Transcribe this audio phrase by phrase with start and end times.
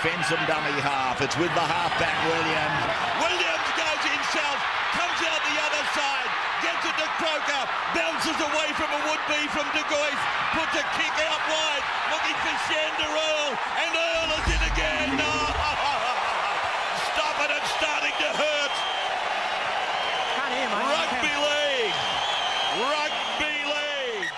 [0.00, 1.20] Fensom dummy half.
[1.20, 2.80] It's with the halfback Williams.
[3.20, 4.56] Williams goes himself,
[4.96, 6.30] comes out the other side,
[6.64, 10.20] gets it to Croker, bounces away from a would-be from De Gois,
[10.56, 11.84] puts a kick out wide,
[12.16, 15.20] looking for Shander Earl, and Earl is in again.
[17.12, 18.74] Stop it, it's starting to hurt.
[20.80, 21.98] Rugby league.
[22.88, 24.32] Rugby league.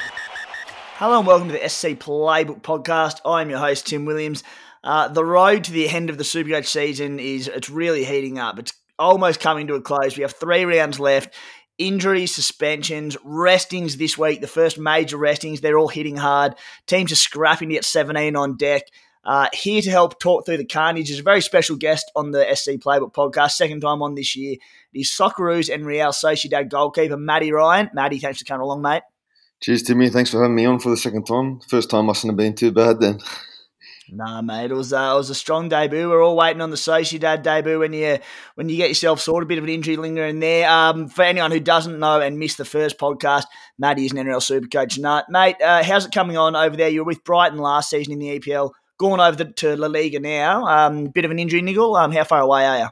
[0.99, 3.23] Hello and welcome to the SC Playbook Podcast.
[3.25, 4.43] I'm your host Tim Williams.
[4.85, 8.59] Uh, the road to the end of the Supercoach season is it's really heating up.
[8.59, 10.17] It's almost coming to a close.
[10.17, 11.35] We have three rounds left.
[11.79, 14.41] Injuries, suspensions, restings this week.
[14.41, 16.55] The first major restings, they're all hitting hard.
[16.87, 18.83] Teams are scrapping to get 17 on deck.
[19.25, 22.45] Uh, here to help talk through the carnage is a very special guest on the
[22.55, 24.57] SC Playbook podcast, second time on this year.
[24.93, 27.89] It is Socceroos and Real Sociedad goalkeeper Matty Ryan.
[27.95, 29.03] Matty, thanks for coming along, mate.
[29.61, 30.11] Cheers, Timmy.
[30.11, 31.61] Thanks for having me on for the second time.
[31.69, 33.21] First time mustn't have been too bad then.
[34.15, 36.07] Nah, mate, it was uh, it was a strong debut.
[36.07, 38.19] We're all waiting on the Sociedad debut when you
[38.57, 39.47] when you get yourself sorted.
[39.47, 40.69] A bit of an injury lingering there.
[40.71, 43.45] Um, for anyone who doesn't know and missed the first podcast,
[43.79, 44.99] Matty is an NRL super coach.
[44.99, 46.91] Nut, mate, uh, how's it coming on over there?
[46.91, 50.21] You were with Brighton last season in the EPL, going over the, to La Liga
[50.21, 50.67] now.
[50.67, 51.97] Um, bit of an injury niggle.
[51.97, 52.89] Um, how far away are you?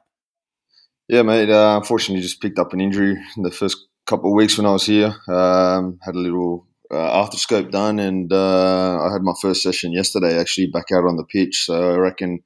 [1.09, 1.50] Yeah, mate.
[1.50, 4.72] Uh, unfortunately, just picked up an injury in the first couple of weeks when I
[4.72, 5.14] was here.
[5.28, 10.38] Um, had a little uh, arthroscope done, and uh, I had my first session yesterday.
[10.38, 11.64] Actually, back out on the pitch.
[11.66, 12.41] So I reckon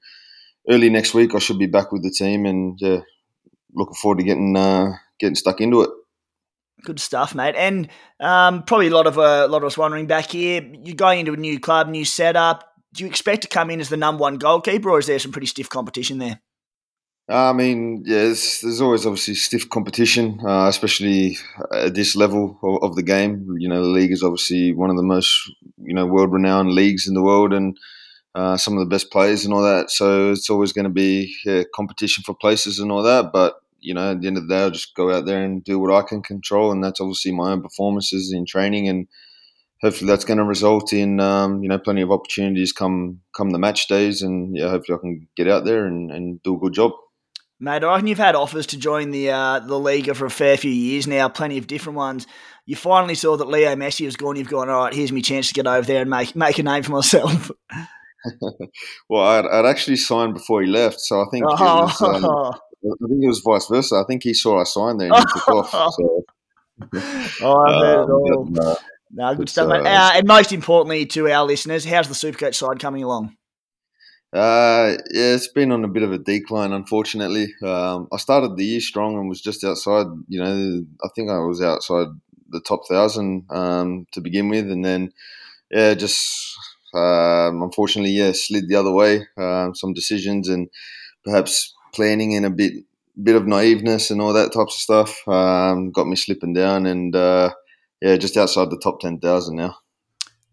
[0.68, 3.00] early next week I should be back with the team, and yeah,
[3.74, 5.90] looking forward to getting uh, getting stuck into it.
[6.82, 7.54] Good stuff, mate.
[7.56, 7.88] And
[8.20, 10.62] um, probably a lot of uh, a lot of us wondering back here.
[10.84, 12.70] You're going into a new club, new setup.
[12.92, 15.32] Do you expect to come in as the number one goalkeeper, or is there some
[15.32, 16.40] pretty stiff competition there?
[17.28, 21.38] I mean, yeah, there's, there's always obviously stiff competition, uh, especially
[21.72, 23.46] at this level of, of, the game.
[23.58, 27.14] You know, the league is obviously one of the most, you know, world-renowned leagues in
[27.14, 27.78] the world, and
[28.34, 29.90] uh, some of the best players and all that.
[29.90, 33.32] So it's always going to be yeah, competition for places and all that.
[33.32, 35.62] But you know, at the end of the day, I'll just go out there and
[35.62, 39.06] do what I can control, and that's obviously my own performances in training, and
[39.82, 43.58] hopefully that's going to result in um, you know plenty of opportunities come come the
[43.58, 46.74] match days, and yeah, hopefully I can get out there and, and do a good
[46.74, 46.92] job.
[47.60, 50.56] Mate, I reckon you've had offers to join the uh, the Liga for a fair
[50.56, 52.26] few years now, plenty of different ones.
[52.66, 54.36] You finally saw that Leo Messi was gone.
[54.36, 56.62] You've gone, all right, here's my chance to get over there and make make a
[56.62, 57.50] name for myself.
[59.08, 61.82] well, I'd, I'd, actually signed before he left, so I think oh.
[61.82, 63.96] was, um, I think it was vice versa.
[63.96, 65.94] I think he saw I signed there and he took off.
[65.94, 66.24] So.
[67.42, 68.46] oh, I heard um, it all.
[68.50, 68.76] No,
[69.12, 69.86] no, good stuff, mate.
[69.86, 73.36] Uh, and most importantly to our listeners, how's the Supercoach side coming along?
[74.34, 77.54] Uh, yeah, it's been on a bit of a decline, unfortunately.
[77.62, 80.06] Um, I started the year strong and was just outside.
[80.26, 82.08] You know, I think I was outside
[82.48, 85.12] the top thousand um, to begin with, and then
[85.70, 86.56] yeah, just
[86.94, 89.24] um, unfortunately, yeah, slid the other way.
[89.36, 90.68] Um, some decisions and
[91.24, 92.72] perhaps planning in a bit
[93.22, 97.14] bit of naiveness and all that types of stuff um, got me slipping down, and
[97.14, 97.52] uh,
[98.02, 99.76] yeah, just outside the top ten thousand now.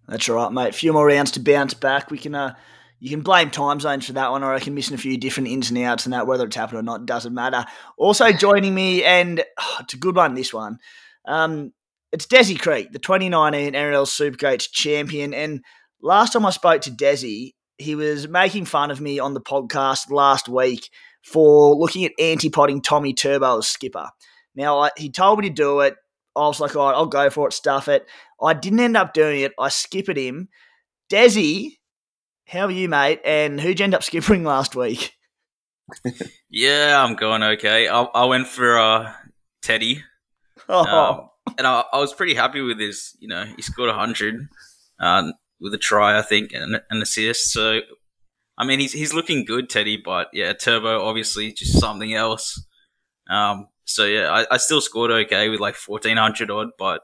[0.08, 0.70] That's all right, mate.
[0.70, 2.12] A few more rounds to bounce back.
[2.12, 2.36] We can.
[2.36, 2.54] Uh
[3.02, 5.50] you can blame time zones for that one, or I can missing a few different
[5.50, 7.66] ins and outs and that, whether it's happened or not, doesn't matter.
[7.98, 10.78] Also joining me, and oh, it's a good one, this one.
[11.26, 11.74] Um,
[12.12, 15.34] it's Desi Creek, the 2019 NRL Supercoach champion.
[15.34, 15.66] And
[16.00, 20.12] last time I spoke to Desi, he was making fun of me on the podcast
[20.12, 20.88] last week
[21.24, 24.12] for looking at anti-potting Tommy Turbo as skipper.
[24.54, 25.96] Now, I, he told me to do it.
[26.36, 28.06] I was like, all right, I'll go for it, stuff it.
[28.40, 29.54] I didn't end up doing it.
[29.58, 30.50] I skipped him.
[31.12, 31.78] Desi
[32.46, 33.22] how are you, mate?
[33.24, 35.14] And who'd you end up skipping last week?
[36.50, 37.88] yeah, I'm going okay.
[37.88, 39.14] I, I went for uh,
[39.62, 40.04] Teddy.
[40.70, 40.86] Oh.
[40.86, 44.48] Um, and I, I, was pretty happy with his, you know, he scored 100
[45.00, 47.52] uh, with a try, I think, and an assist.
[47.52, 47.82] So,
[48.58, 52.64] I mean, he's, he's looking good, Teddy, but yeah, Turbo, obviously, just something else.
[53.30, 57.02] Um, so, yeah, I, I still scored okay with like 1400 odd, but,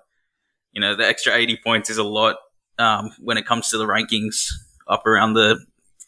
[0.71, 2.37] you know, the extra 80 points is a lot
[2.77, 4.51] um, when it comes to the rankings
[4.89, 5.59] up around the,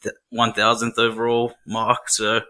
[0.04, 2.10] the 1000th overall mark.
[2.10, 2.42] So,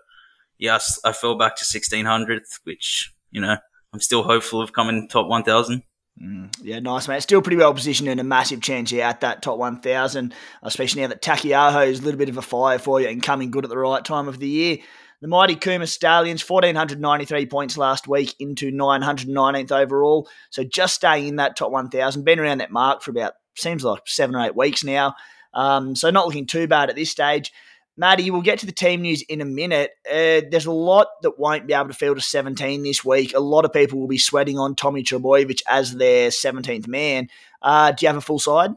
[0.57, 3.57] yes, I fell back to 1600th, which, you know,
[3.93, 5.83] I'm still hopeful of coming top 1000.
[6.21, 7.23] Mm, yeah, nice, mate.
[7.23, 10.33] Still pretty well positioned and a massive chance here at that top 1,000,
[10.63, 13.51] especially now that Taukei'aho is a little bit of a fire for you and coming
[13.51, 14.77] good at the right time of the year.
[15.21, 20.29] The mighty Cooma Stallions, 1,493 points last week into 919th overall.
[20.49, 22.23] So just staying in that top 1,000.
[22.23, 25.15] Been around that mark for about, seems like seven or eight weeks now.
[25.53, 27.51] Um, so not looking too bad at this stage.
[27.97, 29.91] Matty, we'll get to the team news in a minute.
[30.09, 33.35] Uh, there's a lot that won't be able to field a 17 this week.
[33.35, 37.27] A lot of people will be sweating on Tommy Trbojevic as their 17th man.
[37.61, 38.71] Uh, do you have a full side?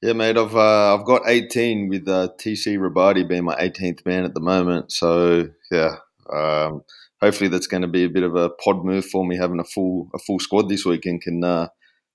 [0.00, 0.38] Yeah, mate.
[0.38, 4.40] I've uh, I've got 18 with uh, TC Robati being my 18th man at the
[4.40, 4.92] moment.
[4.92, 5.96] So yeah,
[6.32, 6.82] um,
[7.20, 9.64] hopefully that's going to be a bit of a pod move for me having a
[9.64, 11.68] full a full squad this week and can uh,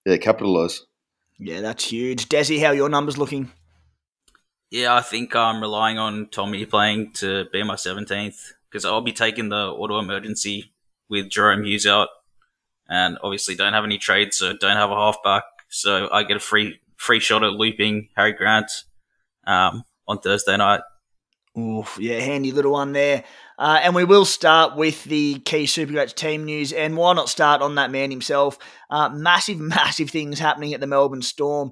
[0.05, 0.85] yeah capitalise.
[1.39, 2.29] Yeah, that's huge.
[2.29, 3.51] Desi, how are your numbers looking?
[4.69, 9.11] Yeah, I think I'm relying on Tommy playing to be my 17th because I'll be
[9.11, 10.73] taking the auto emergency
[11.09, 12.09] with Jahrome Hughes out,
[12.89, 16.39] and obviously don't have any trades, so don't have a halfback, so I get a
[16.39, 18.71] free free shot at looping Harry Grant
[19.45, 20.81] um, on Thursday night.
[21.55, 23.23] Oof, yeah, handy little one there.
[23.57, 26.73] Uh, and we will start with the key Supercoach team news.
[26.73, 28.57] And why not start on that man himself?
[28.89, 31.71] Uh, massive, massive things happening at the Melbourne Storm.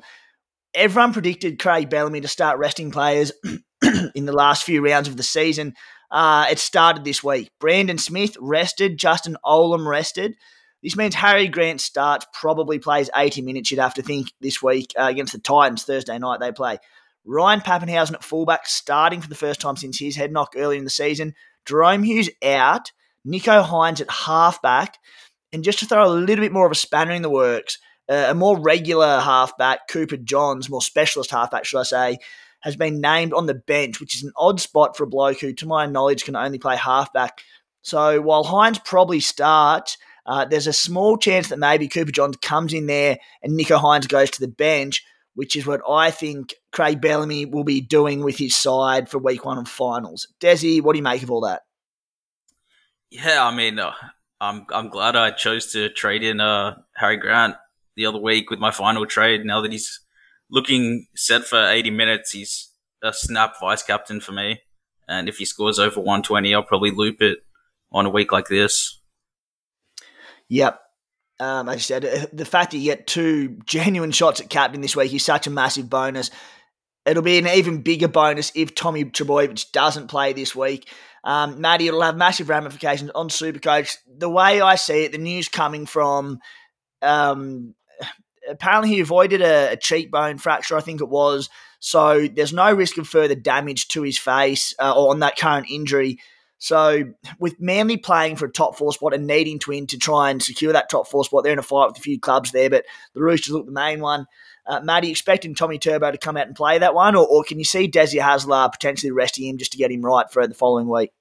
[0.73, 3.31] Everyone predicted Craig Bellamy to start resting players
[4.15, 5.73] in the last few rounds of the season.
[6.09, 7.49] Uh, it started this week.
[7.59, 10.35] Brandon Smith rested, Justin Olam rested.
[10.83, 14.93] This means Harry Grant starts, probably plays 80 minutes, you'd have to think, this week
[14.99, 16.79] uh, against the Titans Thursday night they play.
[17.23, 20.83] Ryan Papenhuyzen at fullback, starting for the first time since his head knock early in
[20.83, 21.35] the season.
[21.65, 22.91] Jahrome Hughes out.
[23.27, 24.97] Nicho Hines at halfback.
[25.53, 27.77] And just to throw a little bit more of a spanner in the works,
[28.09, 32.17] uh, a more regular halfback, Cooper Johns, more specialist halfback, should I say,
[32.61, 35.53] has been named on the bench, which is an odd spot for a bloke who,
[35.53, 37.41] to my knowledge, can only play halfback.
[37.81, 42.73] So while Hines probably starts, uh, there's a small chance that maybe Cooper Johns comes
[42.73, 45.03] in there and Nicho Hines goes to the bench,
[45.41, 49.43] which is what I think Craig Bellamy will be doing with his side for week
[49.43, 50.27] one of finals.
[50.39, 51.63] Desi, what do you make of all that?
[53.09, 53.91] Yeah, I mean, uh,
[54.39, 57.55] I'm I'm glad I chose to trade in uh, Harry Grant
[57.95, 59.43] the other week with my final trade.
[59.43, 60.01] Now that he's
[60.51, 62.69] looking set for 80 minutes, he's
[63.01, 64.61] a snap vice captain for me.
[65.07, 67.39] And if he scores over 120, I'll probably loop it
[67.91, 69.01] on a week like this.
[70.49, 70.79] Yep.
[71.41, 74.81] Um, as I said, uh, the fact that you get two genuine shots at captain
[74.81, 76.29] this week is such a massive bonus.
[77.03, 80.87] It'll be an even bigger bonus if Tommy Trbojevic doesn't play this week.
[81.23, 83.97] Um, Matty, it'll have massive ramifications on Supercoach.
[84.07, 86.37] The way I see it, the news coming from
[87.01, 87.73] um,
[88.47, 91.49] apparently he avoided a, a cheekbone fracture, I think it was.
[91.79, 95.67] So there's no risk of further damage to his face uh, or on that current
[95.71, 96.19] injury.
[96.61, 97.05] So
[97.39, 100.41] with Manly playing for a top four spot and needing to win to try and
[100.41, 102.85] secure that top four spot, they're in a fight with a few clubs there, but
[103.15, 104.27] the Roosters look the main one.
[104.67, 107.57] Uh, Matty, expecting Tommy Turbo to come out and play that one, or, or can
[107.57, 110.87] you see Desi Hasler potentially resting him just to get him right for the following
[110.87, 111.11] week?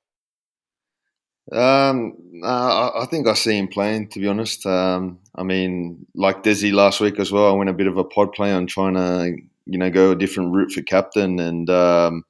[1.50, 4.08] Um, uh, I think I see him playing.
[4.08, 7.50] To be honest, um, I mean, like Desi last week as well.
[7.50, 10.16] I went a bit of a pod play on trying to, you know, go a
[10.16, 12.25] different route for captain, and um,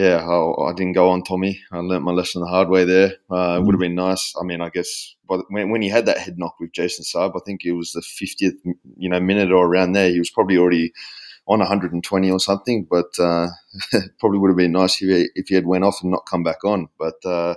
[0.00, 1.60] yeah, I, I, didn't go on Tommy.
[1.70, 3.12] I learnt my lesson the hard way there.
[3.30, 4.32] Uh, it would have been nice.
[4.40, 7.40] I mean, I guess when, when he had that head knock with Jason Saab, I
[7.44, 8.54] think it was the 50th,
[8.96, 10.08] you know, minute or around there.
[10.10, 10.92] He was probably already
[11.46, 13.48] on 120 or something, but uh,
[14.18, 16.42] probably would have been nice if he, if he had went off and not come
[16.42, 16.88] back on.
[16.98, 17.56] But uh,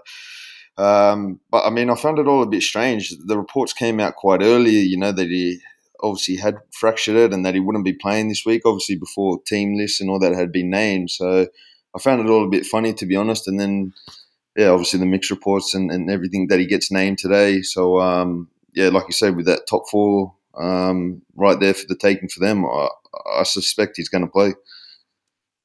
[0.78, 3.13] um, but I mean, I found it all a bit strange.
[3.25, 5.60] The reports came out quite early, you know, that he
[6.01, 9.78] obviously had fractured it and that he wouldn't be playing this week, obviously before team
[9.78, 11.10] lists and all that had been named.
[11.10, 11.48] So
[11.95, 13.48] I found it all a bit funny, to be honest.
[13.48, 13.94] And then,
[14.56, 17.62] yeah, obviously the mixed reports and, and everything that he gets named today.
[17.62, 21.95] So, um, yeah, like you said, with that top four um, right there for the
[21.95, 22.88] taking for them, I,
[23.40, 24.54] I suspect he's going to play.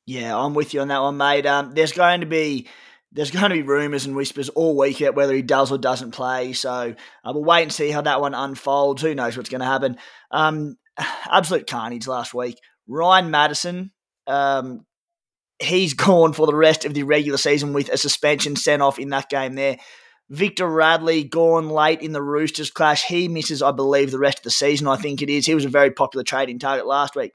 [0.06, 1.46] Yeah, I'm with you on that one, mate.
[1.46, 2.66] Um, there's going to be
[3.12, 6.10] there's going to be rumours and whispers all week about whether he does or doesn't
[6.10, 6.52] play.
[6.52, 6.94] So
[7.24, 9.02] uh, we'll wait and see how that one unfolds.
[9.02, 9.96] Who knows what's going to happen?
[10.30, 12.58] Um, absolute carnage last week.
[12.86, 13.92] Ryan Matterson
[14.26, 14.84] um,
[15.60, 19.10] he's gone for the rest of the regular season with a suspension sent off in
[19.10, 19.78] that game there.
[20.30, 23.04] Victor Radley gone late in the Roosters clash.
[23.04, 24.86] He misses, I believe, the rest of the season.
[24.86, 25.46] I think it is.
[25.46, 27.34] He was a very popular trading target last week.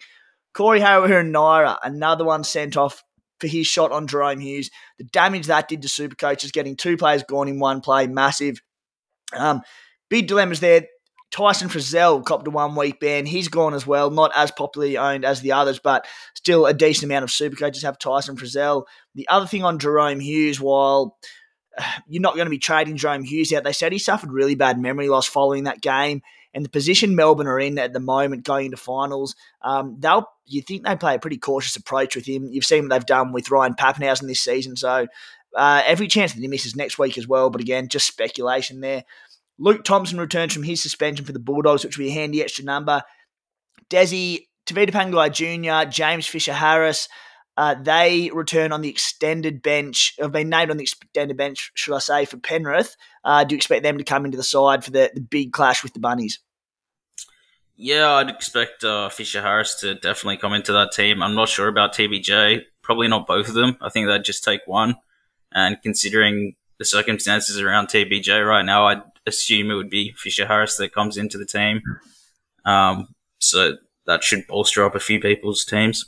[0.54, 3.04] Corey Harawira-Naera, another one sent off
[3.40, 4.70] for his shot on Jahrome Hughes.
[5.00, 8.62] The damage that did to Super Coaches, getting two players gone in one play, massive.
[9.36, 9.64] Um,
[10.10, 10.86] big dilemmas there.
[11.34, 13.26] Tyson Frizell copped a one week ban.
[13.26, 17.06] He's gone as well, not as popularly owned as the others, but still a decent
[17.06, 18.84] amount of super coaches have Tyson Frizell.
[19.16, 21.18] The other thing on Jahrome Hughes, while
[22.08, 24.80] you're not going to be trading Jahrome Hughes out, they said he suffered really bad
[24.80, 26.22] memory loss following that game.
[26.54, 30.62] And the position Melbourne are in at the moment going into finals, um, they'll you
[30.62, 32.50] think they play a pretty cautious approach with him.
[32.52, 35.08] You've seen what they've done with Ryan Papenhuyzen this season, so
[35.56, 37.50] uh, every chance that he misses next week as well.
[37.50, 39.04] But again, just speculation there.
[39.60, 42.66] Luke Thompson returns from his suspension for the Bulldogs, which will be a handy extra
[42.66, 43.04] number.
[43.90, 47.08] Desi, Tevita Pangai Jr., James Fisher Harris,
[47.56, 51.94] uh, they return on the extended bench, have been named on the extended bench, should
[51.94, 52.96] I say, for Penrith.
[53.24, 55.84] Uh, do you expect them to come into the side for the, the big clash
[55.84, 56.40] with the Bunnies?
[57.76, 61.22] Yeah, I'd expect uh, Fisher Harris to definitely come into that team.
[61.22, 62.62] I'm not sure about TBJ.
[62.82, 63.78] Probably not both of them.
[63.82, 64.96] I think they'd just take one.
[65.52, 70.78] And considering the circumstances around TBJ right now, I'd assume it would be Fisher Harris
[70.78, 71.82] that comes into the team.
[72.66, 76.06] Um, so that should bolster up a few people's teams.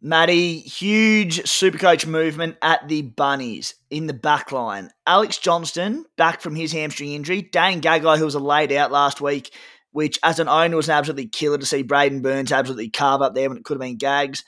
[0.00, 4.90] Matty, huge supercoach movement at the Bunnies in the back line.
[5.06, 7.40] Alex Johnston back from his hamstring injury.
[7.40, 9.54] Dane Gagai, who was a laid out last week,
[9.92, 13.34] which as an owner was an absolutely killer to see Braidon Burns absolutely carve up
[13.34, 14.44] there when it could have been Gags.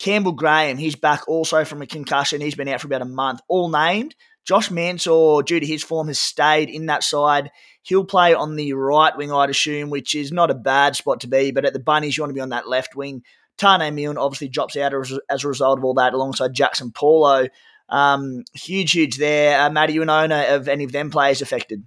[0.00, 2.40] Campbell Graham, he's back also from a concussion.
[2.40, 4.16] He's been out for about a month, all named.
[4.46, 7.50] Josh Mansour, due to his form, has stayed in that side.
[7.82, 11.28] He'll play on the right wing, I'd assume, which is not a bad spot to
[11.28, 11.50] be.
[11.50, 13.22] But at the Bunnies, you want to be on that left wing.
[13.58, 17.48] Taane Milne obviously drops out as, as, a result of all that, alongside Jaxson Paulo.
[17.88, 19.60] Um, huge, huge there.
[19.60, 21.84] Uh, Matt, are you an owner of any of them players affected?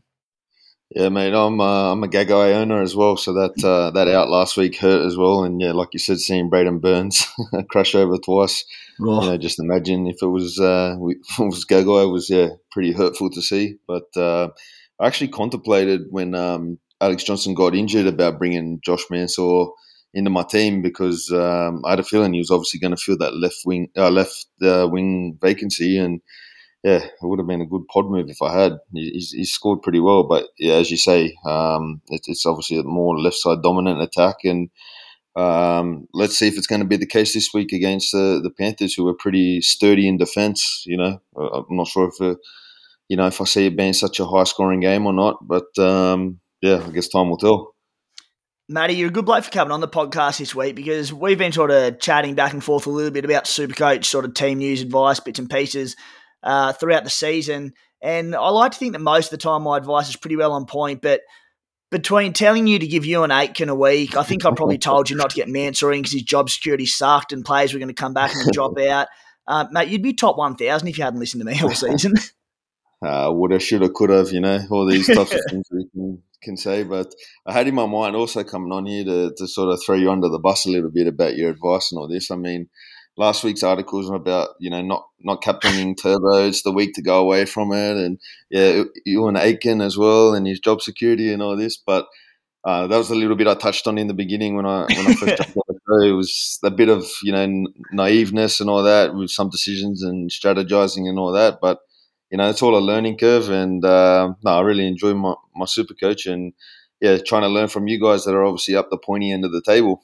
[0.91, 4.29] Yeah, mate, I'm uh, I'm a Gagai owner as well, so that uh, that out
[4.29, 5.43] last week hurt as well.
[5.43, 7.27] And yeah, like you said, seeing Braidon Burns
[7.69, 8.65] crash over twice,
[8.99, 9.21] oh.
[9.21, 12.49] you know, just imagine if it was uh, if it was Gagai, it was yeah
[12.71, 13.75] pretty hurtful to see.
[13.87, 14.49] But uh,
[14.99, 19.67] I actually contemplated when um, Alex Johnston got injured about bringing Josh Mansour
[20.15, 23.17] into my team because um, I had a feeling he was obviously going to fill
[23.19, 26.19] that left wing uh, left uh, wing vacancy and
[26.83, 28.77] yeah, it would have been a good pod move if I had.
[28.93, 32.83] He's, he's scored pretty well, but yeah, as you say, um, it, it's obviously a
[32.83, 34.69] more left side dominant attack, and
[35.35, 38.49] um, let's see if it's going to be the case this week against the, the
[38.49, 40.83] Panthers, who are pretty sturdy in defence.
[40.85, 42.39] You know, I'm not sure if uh,
[43.09, 45.77] you know if I see it being such a high scoring game or not, but
[45.77, 47.75] um, yeah, I guess time will tell.
[48.71, 51.51] Matty, you're a good bloke for coming on the podcast this week because we've been
[51.51, 54.81] sort of chatting back and forth a little bit about Supercoach, sort of team news,
[54.81, 55.95] advice, bits and pieces
[56.43, 57.73] uh, throughout the season.
[58.01, 60.53] And I like to think that most of the time my advice is pretty well
[60.53, 61.21] on point, but
[61.91, 65.09] between telling you to give you an Aitken a week, I think I probably told
[65.09, 67.89] you not to get Mansour in because his job security sucked and players were going
[67.89, 69.07] to come back and drop out.
[69.47, 72.13] Uh, mate, you'd be top 1,000 if you hadn't listened to me all season.
[73.05, 76.83] uh, woulda, shoulda, coulda, you know, all these types of things we can, can say.
[76.83, 77.13] But
[77.47, 80.11] I had in my mind also coming on here to, to sort of throw you
[80.11, 82.29] under the bus a little bit about your advice and all this.
[82.29, 82.69] I mean,
[83.19, 86.47] last week's articles about you know not not captaining Turbo.
[86.47, 88.17] It's the week to go away from it, and
[88.49, 91.77] yeah, Euan Aitken as well, and his job security and all this.
[91.77, 92.07] But
[92.65, 95.07] uh, that was a little bit I touched on in the beginning when I when
[95.07, 96.09] I first jumped on the show.
[96.09, 100.31] It was a bit of you know naiveness and all that with some decisions and
[100.31, 101.59] strategizing and all that.
[101.61, 101.79] But
[102.31, 105.65] you know it's all a learning curve, and uh, no, I really enjoy my my
[105.65, 106.53] super coach and
[107.01, 109.51] yeah, trying to learn from you guys that are obviously up the pointy end of
[109.51, 110.01] the table.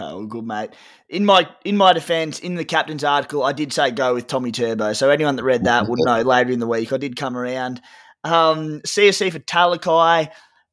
[0.00, 0.70] Oh, good mate.
[1.08, 4.52] In my in my defence, in the captain's article, I did say go with Tommy
[4.52, 4.92] Turbo.
[4.92, 7.80] So anyone that read that would know later in the week I did come around.
[8.22, 10.30] Um, Siosifa Talakai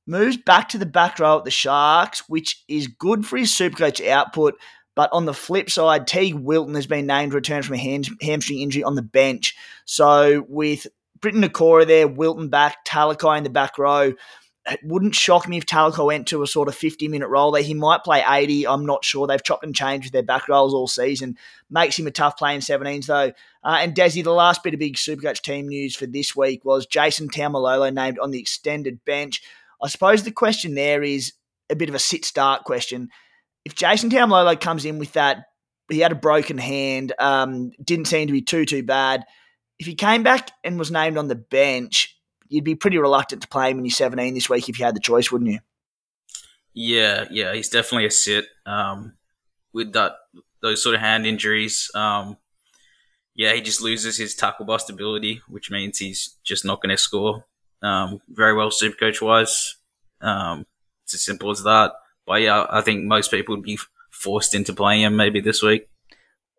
[0.08, 4.06] moves back to the back row at the Sharks, which is good for his Supercoach
[4.08, 4.56] output.
[4.96, 8.60] But on the flip side, Teig Wilton has been named return from a ham- hamstring
[8.60, 9.56] injury on the bench.
[9.86, 10.86] So with
[11.22, 14.14] Briton Nikora there, Wilton back, Talakai in the back row,
[14.72, 17.62] it wouldn't shock me if Talakai went to a sort of 50 minute role there.
[17.62, 18.68] He might play 80.
[18.68, 19.28] I'm not sure.
[19.28, 21.38] They've chopped and changed with their back rolls all season.
[21.70, 23.34] Makes him a tough play in 17s, though.
[23.64, 26.86] Uh, and Desi, the last bit of big Supercoach team news for this week was
[26.86, 29.42] Jason Taumalolo named on the extended bench.
[29.84, 31.34] I suppose the question there is
[31.70, 33.10] a bit of a sit start question.
[33.66, 35.46] If Jason Taumalolo comes in with that,
[35.90, 39.26] he had a broken hand, um, didn't seem to be too, too bad.
[39.80, 42.16] If he came back and was named on the bench,
[42.52, 44.96] you'd be pretty reluctant to play him when you're 17 this week if you had
[44.96, 45.60] the choice, wouldn't you?
[46.74, 48.46] Yeah, yeah, he's definitely a sit.
[48.66, 49.14] Um,
[49.74, 50.14] with that,
[50.62, 52.38] those sort of hand injuries, um,
[53.36, 56.98] yeah, he just loses his tackle bust ability, which means he's just not going to
[56.98, 57.46] score
[57.82, 59.78] um, very well, super coach wise.
[60.22, 60.66] Um,
[61.04, 61.94] it's as simple as that.
[62.26, 63.80] But yeah, I think most people would be
[64.12, 65.90] forced into playing him maybe this week.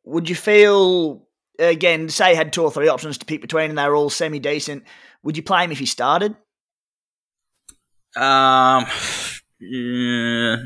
[0.04, 1.26] Would you feel
[1.58, 2.08] again?
[2.08, 4.40] Say you had two or three options to pick between, and they were all semi
[4.40, 4.84] decent.
[5.22, 6.36] Would you play him if he started?
[8.16, 8.86] Um,
[9.60, 10.56] yeah,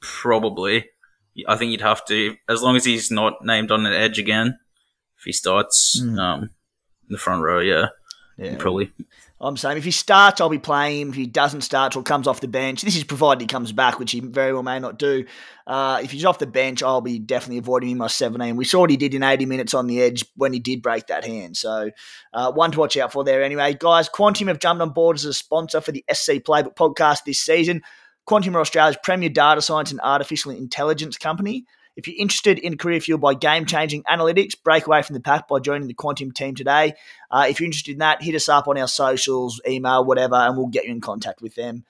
[0.00, 0.86] probably.
[1.46, 4.58] I think you'd have to, as long as he's not named on an edge again.
[5.18, 6.18] If he starts mm.
[6.18, 6.50] um, in
[7.10, 7.88] the front row, yeah,
[8.38, 8.56] yeah.
[8.58, 8.92] probably.
[9.42, 11.08] I'm saying if he starts, I'll be playing him.
[11.08, 13.98] If he doesn't start or comes off the bench, this is provided he comes back,
[13.98, 15.24] which he very well may not do.
[15.66, 18.56] Uh, if he's off the bench, I'll be definitely avoiding him my 17.
[18.56, 21.06] We saw what he did in 80 minutes on the edge when he did break
[21.06, 21.56] that hand.
[21.56, 21.90] So,
[22.34, 23.74] uh, one to watch out for there anyway.
[23.78, 27.40] Guys, Quantum have jumped on board as a sponsor for the SC Playbook podcast this
[27.40, 27.80] season.
[28.26, 31.64] Quantum are Australia's premier data science and artificial intelligence company.
[32.00, 35.48] If you're interested in career fueled by game changing analytics, break away from the pack
[35.48, 36.94] by joining the Quantum team today.
[37.30, 40.56] Uh, if you're interested in that, hit us up on our socials, email, whatever, and
[40.56, 41.84] we'll get you in contact with them.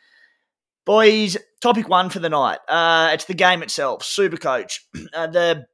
[0.85, 2.59] Boys, topic one for the night.
[2.69, 4.85] Uh, it's the game itself, Super Coach.
[5.15, 5.67] Uh, the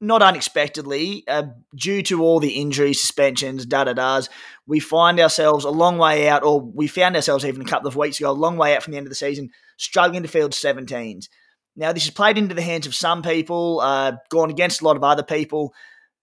[0.00, 4.28] not unexpectedly, uh, due to all the injuries, suspensions, da da da's,
[4.66, 7.96] we find ourselves a long way out, or we found ourselves even a couple of
[7.96, 10.52] weeks ago, a long way out from the end of the season, struggling to field
[10.52, 11.28] 17s.
[11.76, 14.96] Now, this has played into the hands of some people, uh, gone against a lot
[14.96, 15.74] of other people.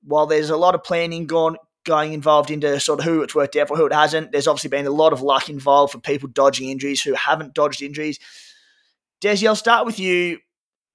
[0.04, 3.56] While there's a lot of planning gone going involved into sort of who it's worked
[3.56, 6.30] out for, who it hasn't, there's obviously been a lot of luck involved for people
[6.30, 8.20] dodging injuries who haven't dodged injuries.
[9.22, 10.40] Desi, I'll start with you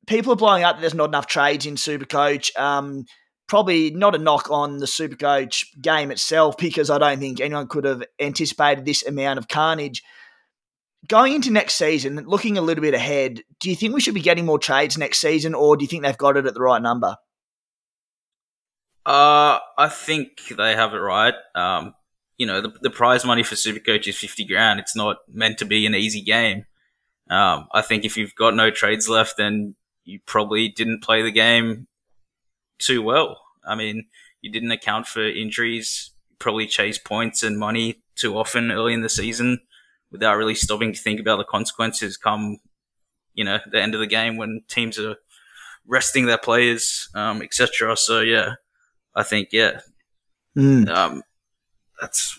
[0.06, 2.56] people are blowing up that there's not enough trades in Supercoach.
[2.58, 3.04] Um,
[3.48, 7.84] probably not a knock on the Supercoach game itself because I don't think anyone could
[7.84, 10.02] have anticipated this amount of carnage.
[11.08, 14.20] Going into next season, looking a little bit ahead, do you think we should be
[14.20, 16.82] getting more trades next season, or do you think they've got it at the right
[16.82, 17.16] number?
[19.04, 21.34] Uh, I think they have it right.
[21.54, 21.94] Um,
[22.38, 24.80] you know, the, the prize money for Supercoach is 50 grand.
[24.80, 26.64] It's not meant to be an easy game.
[27.30, 31.30] Um, I think if you've got no trades left, then you probably didn't play the
[31.30, 31.86] game
[32.78, 33.40] too well.
[33.66, 34.06] I mean,
[34.40, 39.08] you didn't account for injuries, probably chase points and money too often early in the
[39.08, 39.60] season
[40.10, 42.58] without really stopping to think about the consequences come,
[43.34, 45.16] you know, the end of the game when teams are
[45.86, 47.96] resting their players, um, etc.
[47.96, 48.54] So yeah,
[49.14, 49.80] I think yeah,
[50.56, 50.88] mm.
[50.88, 51.22] um,
[52.00, 52.38] that's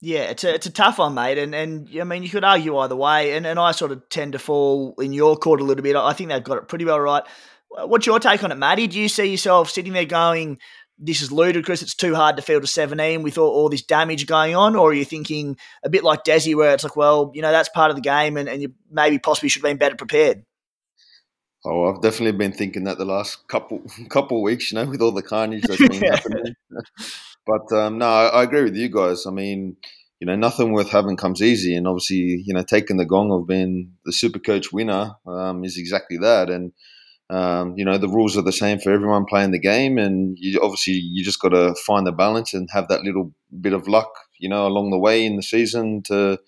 [0.00, 2.76] yeah, it's a it's a tough one, mate, and and I mean you could argue
[2.78, 5.82] either way, and, and I sort of tend to fall in your court a little
[5.82, 5.96] bit.
[5.96, 7.22] I think they've got it pretty well right.
[7.70, 8.86] What's your take on it, Matty?
[8.86, 10.58] Do you see yourself sitting there going,
[10.98, 11.82] "This is ludicrous.
[11.82, 14.90] It's too hard to field a seventeen with all, all this damage going on," or
[14.90, 17.90] are you thinking a bit like Desi, where it's like, well, you know, that's part
[17.90, 20.44] of the game, and, and you maybe possibly should have been better prepared?
[21.66, 25.12] Oh, I've definitely been thinking that the last couple couple weeks, you know, with all
[25.12, 26.54] the carnage that's been happening.
[27.46, 29.26] But um, no, I, I, agree with you guys.
[29.26, 29.76] I mean,
[30.18, 33.46] you know, nothing worth having comes easy, and obviously, you know, taking the gong of
[33.46, 36.48] being the Super Coach winner um, is exactly that.
[36.48, 36.72] And
[37.34, 40.60] um, you know, the rules are the same for everyone playing the game, and you
[40.62, 44.12] obviously you just got to find the balance and have that little bit of luck,
[44.38, 46.38] you know, along the way in the season to,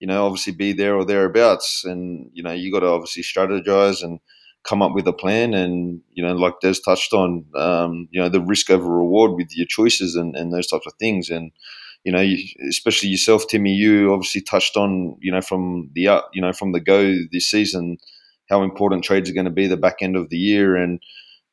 [0.00, 1.84] you know, obviously be there or thereabouts.
[1.84, 4.18] And you know, you got to obviously strategize and
[4.66, 8.28] come up with a plan and you know like Des touched on um, you know
[8.28, 11.52] the risk over reward with your choices and, and those types of things and
[12.02, 12.26] you know
[12.68, 16.80] especially yourself Timmy you obviously touched on you know from the you know from the
[16.80, 17.98] go this season
[18.48, 21.00] how important trades are going to be the back end of the year and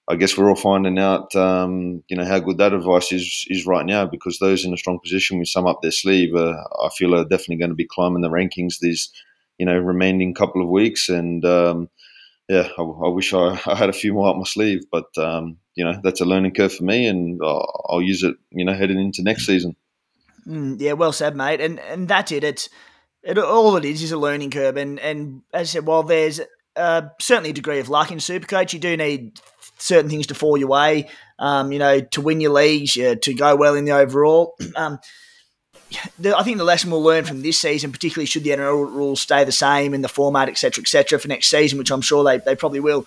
[0.06, 3.66] I guess we're all finding out um, you know how good that advice is is
[3.66, 6.90] right now because those in a strong position with some up their sleeve uh, I
[6.98, 9.12] feel are definitely going to be climbing the rankings these
[9.58, 11.90] you know remaining couple of weeks and um,
[12.50, 15.58] yeah, I, I wish I, I, had a few more up my sleeve, but um,
[15.76, 18.74] you know that's a learning curve for me, and I'll, I'll use it, you know,
[18.74, 19.76] heading into next season.
[20.48, 21.62] Mm, yeah, well said, mate.
[21.62, 22.44] And and that's it.
[22.44, 22.70] It's
[23.24, 26.42] it, all it is is a learning curve, and and as I said, while there's
[26.76, 29.40] uh, certainly a degree of luck in Supercoach, you do need
[29.78, 31.10] certain things to fall your way.
[31.40, 34.56] Um, you know, to win your leagues, yeah, to go well in the overall.
[34.76, 35.00] Um,
[36.18, 39.22] the, I think the lesson we'll learn from this season, particularly should the NRL rules
[39.22, 42.40] stay the same in the format, etc., etc., for next season, which I'm sure they,
[42.40, 43.06] they probably will.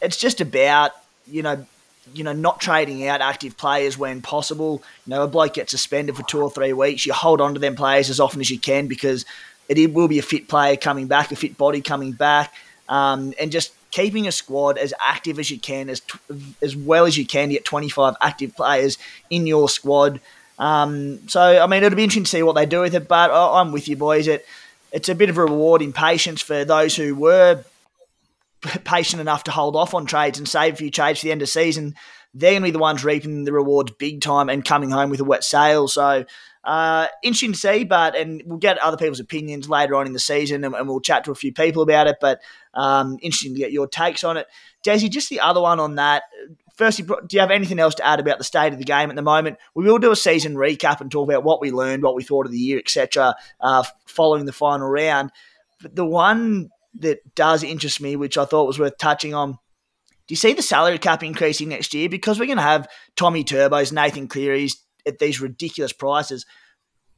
[0.00, 0.92] It's just about
[1.26, 1.66] you know,
[2.12, 4.82] you know, not trading out active players when possible.
[5.06, 7.06] You know, a bloke gets suspended for two or three weeks.
[7.06, 9.24] You hold on to them players as often as you can because
[9.68, 12.52] it will be a fit player coming back, a fit body coming back,
[12.88, 16.02] um, and just keeping a squad as active as you can, as
[16.60, 17.48] as well as you can.
[17.50, 18.98] get 25 active players
[19.30, 20.20] in your squad.
[20.58, 23.30] Um, so, I mean, it'll be interesting to see what they do with it, but
[23.32, 24.28] I'm with you, boys.
[24.28, 24.46] It,
[24.92, 27.64] it's a bit of a reward in patience for those who were
[28.84, 31.42] patient enough to hold off on trades and save a few trades for the end
[31.42, 31.94] of season.
[32.32, 35.20] They're going to be the ones reaping the rewards big time and coming home with
[35.20, 35.88] a wet sail.
[35.88, 36.24] So,
[36.64, 40.18] uh, interesting to see, but and we'll get other people's opinions later on in the
[40.18, 42.16] season, and, and we'll chat to a few people about it.
[42.20, 42.40] But
[42.74, 44.46] um, interesting to get your takes on it,
[44.84, 45.10] Desi.
[45.10, 46.24] Just the other one on that
[46.76, 49.16] firstly, do you have anything else to add about the state of the game at
[49.16, 49.58] the moment?
[49.74, 52.46] We will do a season recap and talk about what we learned, what we thought
[52.46, 53.34] of the year, etc.
[53.60, 55.30] Uh, following the final round.
[55.80, 60.32] But the one that does interest me, which I thought was worth touching on, do
[60.32, 63.92] you see the salary cap increasing next year because we're going to have Tommy Turbos,
[63.92, 66.46] Nathan Cleary's at these ridiculous prices?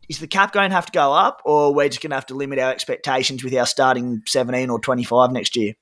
[0.08, 2.26] Is the cap going to have to go up, or we're just going to have
[2.26, 5.74] to limit our expectations with our starting seventeen or twenty five next year?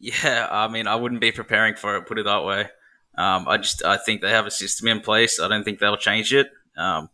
[0.00, 2.06] Yeah, I mean, I wouldn't be preparing for it.
[2.06, 2.68] Put it that way.
[3.16, 5.40] Um, I just I think they have a system in place.
[5.40, 6.48] I don't think they'll change it.
[6.76, 7.10] Um,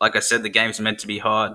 [0.00, 1.54] like I said, the game's meant to be hard.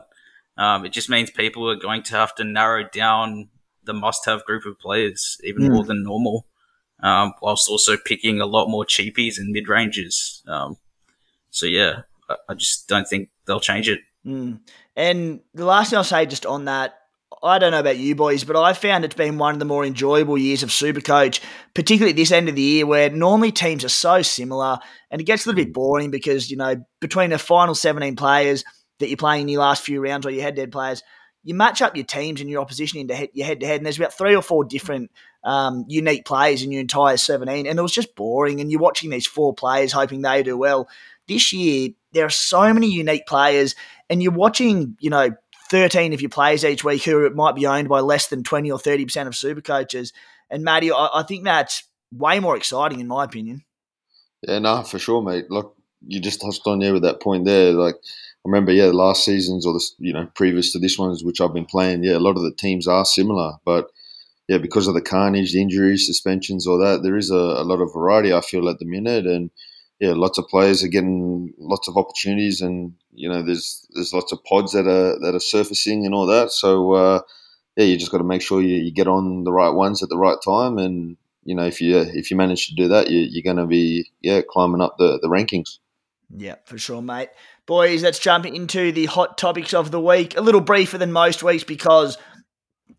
[0.57, 3.49] Um, it just means people are going to have to narrow down
[3.85, 5.71] the must-have group of players even mm.
[5.73, 6.47] more than normal,
[7.01, 10.43] um, whilst also picking a lot more cheapies and mid-ranges.
[10.47, 10.77] Um,
[11.53, 14.01] so yeah, I, I, just don't think they'll change it.
[14.25, 14.59] Mm.
[14.95, 16.95] And the last thing I'll say just on that
[17.41, 19.85] I don't know about you boys, but I found it's been one of the more
[19.85, 21.41] enjoyable years of Supercoach,
[21.73, 24.79] particularly at this end of the year where normally teams are so similar
[25.11, 28.63] and it gets a little bit boring because, you know, between the final 17 players
[28.99, 31.03] that you're playing in your last few rounds or your head to head players,
[31.43, 33.85] you match up your teams and your opposition into head, your head to head, and
[33.85, 35.11] there's about three or four different
[35.43, 38.61] um, unique players in your entire 17, and it was just boring.
[38.61, 40.87] And you're watching these four players hoping they do well.
[41.27, 43.75] This year, there are so many unique players,
[44.09, 45.29] and you're watching, you know,
[45.69, 48.77] 13 of your players each week who might be owned by less than 20 or
[48.77, 50.13] 30% of super coaches.
[50.49, 53.63] And Matty, I, I think that's way more exciting in my opinion.
[54.47, 55.49] Yeah, no, for sure, mate.
[55.49, 57.71] Look, you just touched on there with that point there.
[57.71, 61.39] Like, I remember, yeah, last seasons or the you know previous to this ones, which
[61.39, 63.89] I've been playing, yeah, a lot of the teams are similar, but
[64.49, 67.79] yeah, because of the carnage, the injuries, suspensions, all that, there is a, a lot
[67.79, 68.33] of variety.
[68.33, 69.49] I feel at the minute, and
[70.03, 74.33] yeah, lots of players are getting lots of opportunities, and you know, there's there's lots
[74.33, 76.51] of pods that are that are surfacing and all that.
[76.51, 77.21] So uh,
[77.77, 80.09] yeah, you just got to make sure you, you get on the right ones at
[80.09, 83.19] the right time, and you know, if you if you manage to do that, you,
[83.19, 85.79] you're going to be yeah climbing up the the rankings.
[86.35, 87.29] Yeah, for sure, mate.
[87.65, 90.35] Boys, let's jump into the hot topics of the week.
[90.35, 92.17] A little briefer than most weeks because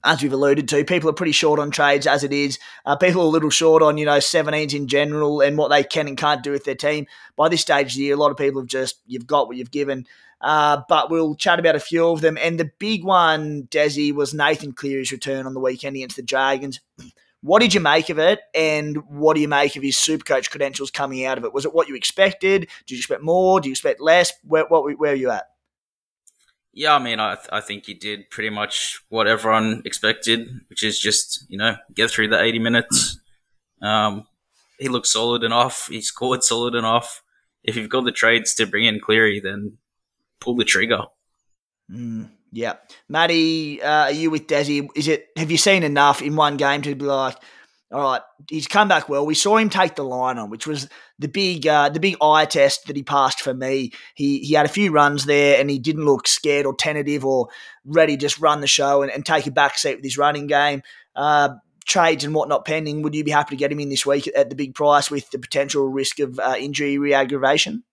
[0.05, 2.59] as we've alluded to, people are pretty short on trades as it is.
[2.85, 5.83] Uh, people are a little short on, you know, 17s in general and what they
[5.83, 7.07] can and can't do with their team.
[7.37, 9.57] By this stage of the year, a lot of people have just, you've got what
[9.57, 10.07] you've given.
[10.40, 12.37] Uh, but we'll chat about a few of them.
[12.40, 16.81] And the big one, Desi, was Nathan Cleary's return on the weekend against the Dragons.
[17.40, 18.40] What did you make of it?
[18.55, 21.53] And what do you make of his super coach credentials coming out of it?
[21.53, 22.62] Was it what you expected?
[22.87, 23.61] Did you expect more?
[23.61, 24.33] Do you expect less?
[24.44, 25.44] Where, what, where are you at?
[26.76, 30.82] Yeah, I mean, I, th- I think he did pretty much what everyone expected, which
[30.82, 33.20] is just, you know, get through the 80 minutes.
[33.80, 34.26] Um,
[34.78, 35.87] he looked solid enough.
[35.88, 37.22] He scored solid enough.
[37.62, 39.78] If you've got the trades to bring in Cleary, then
[40.40, 41.02] pull the trigger.
[41.90, 42.74] Mm, yeah.
[43.08, 44.88] Matty, uh, are you with Desi?
[44.96, 47.37] Is it, have you seen enough in one game to be like,
[47.92, 49.27] all right, he's come back well.
[49.27, 52.44] We saw him take the line on, which was the big uh, the big eye
[52.44, 53.92] test that he passed for me.
[54.14, 57.49] He he had a few runs there, and he didn't look scared or tentative or
[57.85, 60.47] ready to just run the show and, and take a back seat with his running
[60.47, 60.83] game.
[61.14, 61.51] Uh,
[61.85, 63.03] trades and whatnot pending.
[63.03, 65.31] Would you be happy to get him in this week at the big price with
[65.31, 67.85] the potential risk of uh, injury re-aggravation?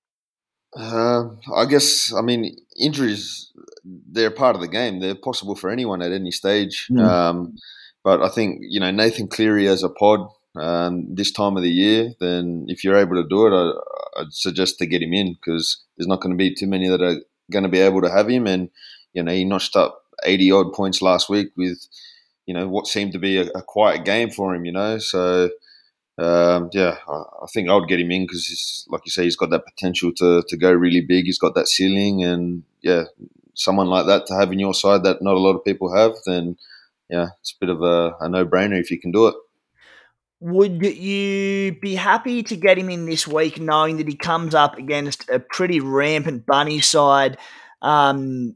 [0.75, 3.51] Uh, I guess I mean injuries.
[3.84, 4.99] They're part of the game.
[4.99, 6.88] They're possible for anyone at any stage.
[6.89, 7.06] Mm.
[7.06, 7.56] Um,
[8.03, 11.71] but I think you know Nathan Cleary as a pod um, this time of the
[11.71, 15.33] year, then if you're able to do it, I, would suggest to get him in
[15.33, 18.11] because there's not going to be too many that are going to be able to
[18.11, 18.47] have him.
[18.47, 18.69] And
[19.13, 21.87] you know he notched up 80 odd points last week with
[22.45, 24.65] you know what seemed to be a, a quiet game for him.
[24.65, 25.49] You know, so.
[26.17, 29.37] Um, yeah, I, I think I would get him in because, like you say, he's
[29.37, 31.25] got that potential to, to go really big.
[31.25, 33.05] He's got that ceiling, and yeah,
[33.55, 36.11] someone like that to have in your side that not a lot of people have,
[36.25, 36.57] then
[37.12, 39.36] yeah, it's a bit of a, a no brainer if you can do it.
[40.39, 44.78] Would you be happy to get him in this week, knowing that he comes up
[44.78, 47.38] against a pretty rampant bunny side?
[47.82, 48.56] Um,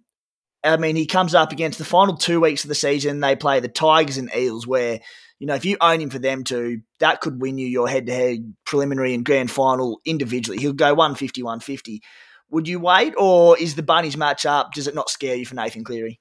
[0.63, 3.19] I mean, he comes up against the final two weeks of the season.
[3.19, 4.99] They play the Tigers and Eels, where
[5.37, 8.55] you know if you own him for them two, that could win you your head-to-head
[8.65, 10.59] preliminary and grand final individually.
[10.59, 12.01] He'll go 150, 150.
[12.49, 14.73] Would you wait, or is the bunnies match up?
[14.73, 16.19] Does it not scare you for Nathan Cleary?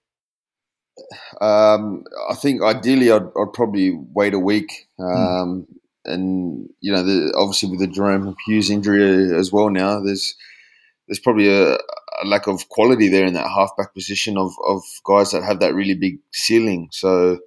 [1.40, 4.88] Um, I think ideally I'd, I'd, probably wait a week.
[4.98, 5.04] Hmm.
[5.04, 5.78] Um, mm.
[6.06, 10.34] And you know, the, obviously with the Jahrome Hughes injury as well now, there's
[11.08, 15.30] there's probably a, a, lack of quality there in that halfback position of, of guys
[15.30, 16.88] that have that really big ceiling.
[16.92, 17.38] So,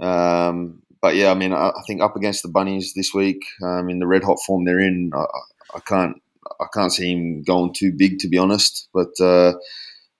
[0.00, 3.90] um, but yeah, I mean, I, I, think up against the Bunnies this week, um,
[3.90, 5.24] in the red hot form they're in, I,
[5.74, 6.16] I, can't
[6.60, 8.88] I can't see him going too big to be honest.
[8.92, 9.54] But uh,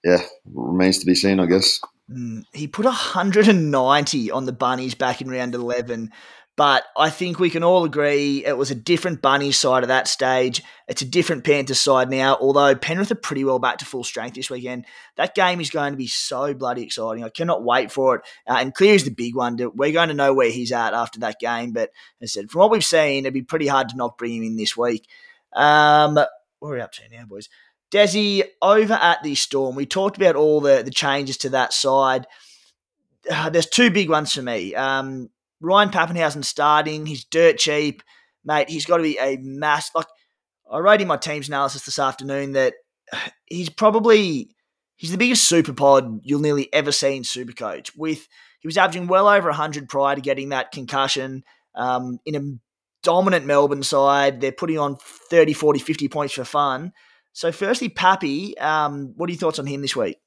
[0.02, 1.80] yeah, remains to be seen, I guess.
[2.10, 6.10] Mm, he put 190 on the Bunnies back in round 11,
[6.56, 10.06] but I think we can all agree it was a different Bunny side at that
[10.06, 10.62] stage.
[10.86, 14.34] It's a different Panthers side now, although Penrith are pretty well back to full strength
[14.34, 14.84] this weekend.
[15.16, 17.24] That game is going to be so bloody exciting.
[17.24, 18.22] I cannot wait for it.
[18.46, 19.56] Uh, and Cleary's the big one.
[19.74, 21.90] We're going to know where he's at after that game, but
[22.20, 24.44] as I said, from what we've seen, it'd be pretty hard to not bring him
[24.44, 25.08] in this week.
[25.54, 27.48] Um, what are we up to now, boys?
[27.94, 32.26] Desi, over at the Storm, we talked about all the, the changes to that side.
[33.30, 34.74] Uh, there's two big ones for me.
[34.74, 35.30] Um,
[35.60, 38.02] Ryan Papenhuyzen starting, he's dirt cheap.
[38.44, 39.94] Mate, he's got to be a mass.
[39.94, 40.08] Like,
[40.70, 42.74] I wrote in my team's analysis this afternoon that
[43.46, 44.50] he's probably
[44.96, 47.96] he's the biggest super pod you'll nearly ever see in Supercoach.
[47.96, 48.26] With
[48.58, 51.44] he was averaging well over 100 prior to getting that concussion
[51.76, 52.58] um, in a
[53.04, 54.40] dominant Melbourne side.
[54.40, 54.96] They're putting on
[55.30, 56.92] 30, 40, 50 points for fun.
[57.34, 60.18] So, firstly, Pappy, um, what are your thoughts on him this week?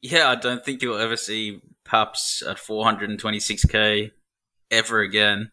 [0.00, 4.10] Yeah, I don't think you'll ever see Paps at 426k
[4.70, 5.50] ever again.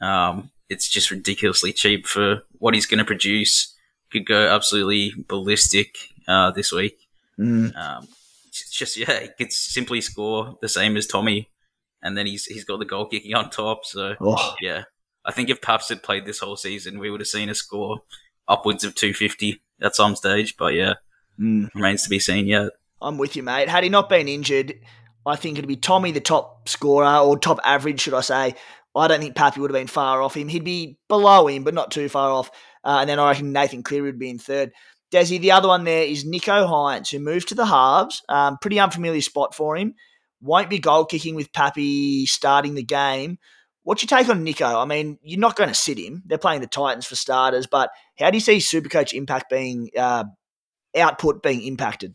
[0.00, 3.76] Um, it's just ridiculously cheap for what he's going to produce.
[4.12, 5.96] Could go absolutely ballistic
[6.28, 7.08] uh, this week.
[7.36, 7.76] Mm.
[7.76, 8.06] Um,
[8.46, 11.48] it's just yeah, he could simply score the same as Tommy,
[12.02, 13.84] and then he's he's got the goal kicking on top.
[13.84, 14.84] So Oh, yeah,
[15.24, 18.02] I think if Paps had played this whole season, we would have seen a score
[18.50, 20.56] upwards of 250 at some stage.
[20.58, 20.94] But yeah,
[21.38, 21.72] mm.
[21.74, 22.72] remains to be seen yet.
[23.00, 23.68] I'm with you, mate.
[23.68, 24.74] Had he not been injured,
[25.24, 28.54] I think it'd be Tommy the top scorer or top average, should I say.
[28.94, 30.48] I don't think Pappy would have been far off him.
[30.48, 32.50] He'd be below him, but not too far off.
[32.84, 34.72] Uh, and then I reckon Nathan Cleary would be in third.
[35.12, 38.22] Desi, the other one there is Nicho Hines, who moved to the halves.
[38.28, 39.94] Um, pretty unfamiliar spot for him.
[40.40, 43.38] Won't be goal kicking with Pappy starting the game.
[43.82, 44.80] What's your take on Nicho?
[44.80, 46.22] I mean, you're not going to sit him.
[46.26, 50.24] They're playing the Titans for starters, but how do you see Supercoach impact being uh,
[50.96, 52.14] output being impacted?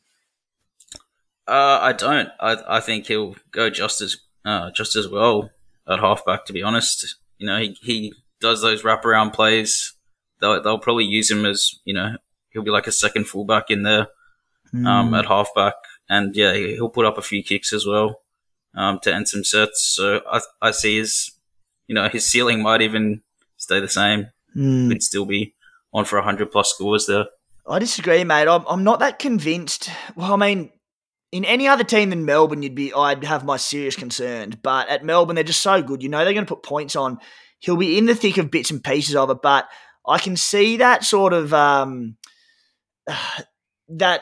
[1.48, 2.30] Uh, I don't.
[2.40, 5.50] I, I think he'll go just as uh, just as well
[5.88, 6.46] at halfback.
[6.46, 9.94] To be honest, you know, he, he does those wraparound plays.
[10.42, 12.16] They'll they'll probably use him as you know
[12.50, 14.08] he'll be like a second fullback in there
[14.74, 15.20] um, Mm.
[15.20, 15.76] at halfback,
[16.10, 18.22] and yeah, he- he'll put up a few kicks as well
[18.76, 19.84] um, to end some sets.
[19.96, 21.32] So I I see his
[21.88, 23.22] you know his ceiling might even
[23.58, 24.28] stay the same.
[24.56, 24.90] Mm.
[24.90, 25.56] Could still be
[25.94, 27.26] on for hundred plus scores there.
[27.68, 28.48] I disagree, mate.
[28.48, 29.90] I'm, I'm not that convinced.
[30.16, 30.72] Well, I mean,
[31.32, 34.56] in any other team than Melbourne, you'd be I'd have my serious concerns.
[34.56, 36.04] But at Melbourne, they're just so good.
[36.04, 37.20] You know they're going to put points on.
[37.60, 39.68] He'll be in the thick of bits and pieces of it, but
[40.08, 42.18] I can see that sort of um,
[43.90, 44.22] that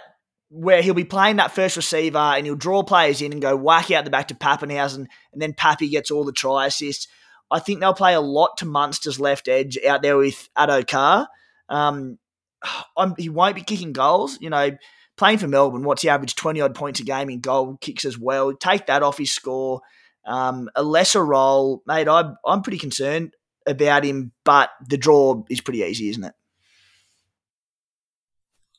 [0.49, 3.89] where he'll be playing that first receiver and he'll draw players in and go whack
[3.89, 7.07] out the back to Papenhuyzen, and then Pappy gets all the try assists.
[7.51, 11.27] I think they'll play a lot to Munster's left edge out there with Adokar.
[11.69, 12.17] Um,
[12.97, 14.37] I'm, he won't be kicking goals.
[14.41, 14.71] You know,
[15.17, 16.35] playing for Melbourne, what's the average?
[16.35, 18.53] 20 odd points a game in goal kicks as well.
[18.53, 19.81] Take that off his score.
[20.25, 22.07] Um, a lesser role, mate.
[22.07, 23.33] I'm, I'm pretty concerned
[23.67, 26.33] about him, but the draw is pretty easy, isn't it?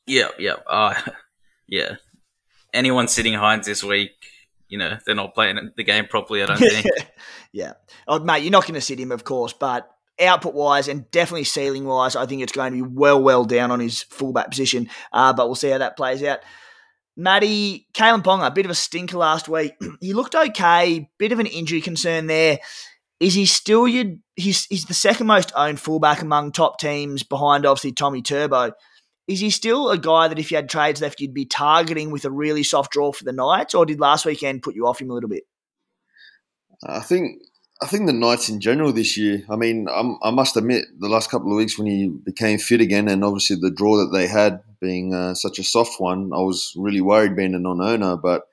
[0.07, 0.93] Yeah, yeah, uh,
[1.67, 1.95] yeah.
[2.73, 4.11] Anyone sitting Hines this week,
[4.67, 6.43] you know, they're not playing the game properly.
[6.43, 6.85] I don't think.
[7.51, 7.73] yeah.
[8.07, 11.43] Oh, mate, you're not going to sit him, of course, but output wise and definitely
[11.43, 14.89] ceiling wise, I think it's going to be well, well down on his fullback position.
[15.11, 16.39] Uh, but we'll see how that plays out.
[17.17, 19.73] Matty, Kalyn Ponga, a bit of a stinker last week.
[20.01, 22.59] he looked okay, bit of an injury concern there.
[23.19, 24.15] Is he still your?
[24.35, 28.73] He's he's the second most owned fullback among top teams, behind obviously Tommy Turbo.
[29.27, 32.25] Is he still a guy that if you had trades left, you'd be targeting with
[32.25, 35.09] a really soft draw for the Knights, or did last weekend put you off him
[35.09, 35.43] a little bit?
[36.85, 37.41] I think
[37.81, 39.43] I think the Knights in general this year.
[39.49, 42.81] I mean, I'm, I must admit, the last couple of weeks when he became fit
[42.81, 46.39] again, and obviously the draw that they had being uh, such a soft one, I
[46.39, 48.17] was really worried being a non-owner.
[48.17, 48.43] But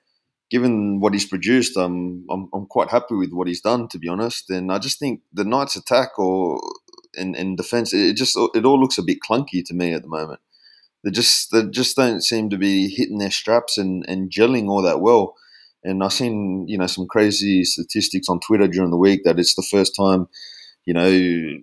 [0.50, 4.08] given what he's produced, I'm, I'm I'm quite happy with what he's done, to be
[4.08, 4.50] honest.
[4.50, 6.60] And I just think the Knights' attack or
[7.14, 10.08] in, in defense, it just it all looks a bit clunky to me at the
[10.08, 10.40] moment.
[11.04, 14.82] They just they just don't seem to be hitting their straps and, and gelling all
[14.82, 15.34] that well.
[15.84, 19.56] And I've seen, you know, some crazy statistics on Twitter during the week that it's
[19.56, 20.28] the first time,
[20.84, 21.60] you know,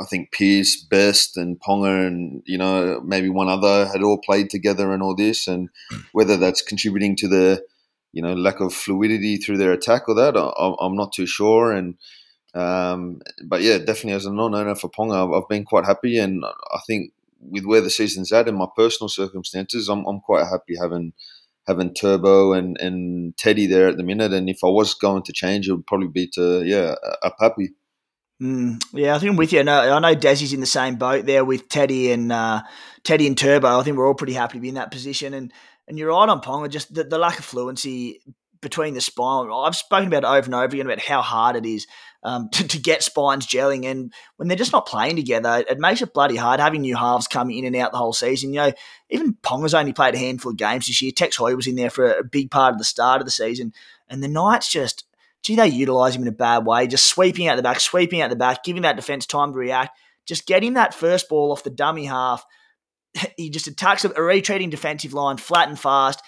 [0.00, 4.50] I think Pearce, Best, and Ponga, and you know maybe one other had all played
[4.50, 5.68] together and all this, and
[6.12, 7.64] whether that's contributing to the,
[8.12, 11.72] you know, lack of fluidity through their attack or that, I, I'm not too sure.
[11.72, 11.96] And
[12.54, 16.44] um, but yeah, definitely as a non-owner for Ponga, I've, I've been quite happy, and
[16.44, 20.76] I think with where the season's at and my personal circumstances, I'm, I'm quite happy
[20.80, 21.12] having
[21.66, 24.32] having Turbo and, and Teddy there at the minute.
[24.32, 27.70] And if I was going to change, it would probably be to yeah a, Pappy.
[28.42, 29.62] Mm, yeah, I think I'm with you.
[29.62, 32.62] No, I know Desi's in the same boat there with Teddy and uh,
[33.04, 33.78] Teddy and Turbo.
[33.78, 35.34] I think we're all pretty happy to be in that position.
[35.34, 35.52] And
[35.86, 38.20] and you're right on Ponga, just the, the lack of fluency
[38.60, 39.50] between the spine.
[39.52, 41.86] I've spoken about over and over again about how hard it is
[42.22, 43.86] um, to, to get spines gelling.
[43.86, 47.26] And when they're just not playing together, it makes it bloody hard having new halves
[47.26, 48.52] come in and out the whole season.
[48.52, 48.72] You know,
[49.10, 51.12] even Ponga's only played a handful of games this year.
[51.12, 53.72] Tex Hoy was in there for a big part of the start of the season.
[54.08, 55.04] And the Knights just,
[55.42, 58.30] gee, they utilise him in a bad way, just sweeping out the back, sweeping out
[58.30, 61.70] the back, giving that defence time to react, just getting that first ball off the
[61.70, 62.44] dummy half.
[63.36, 66.22] He just attacks a retreating defensive line flat and fast.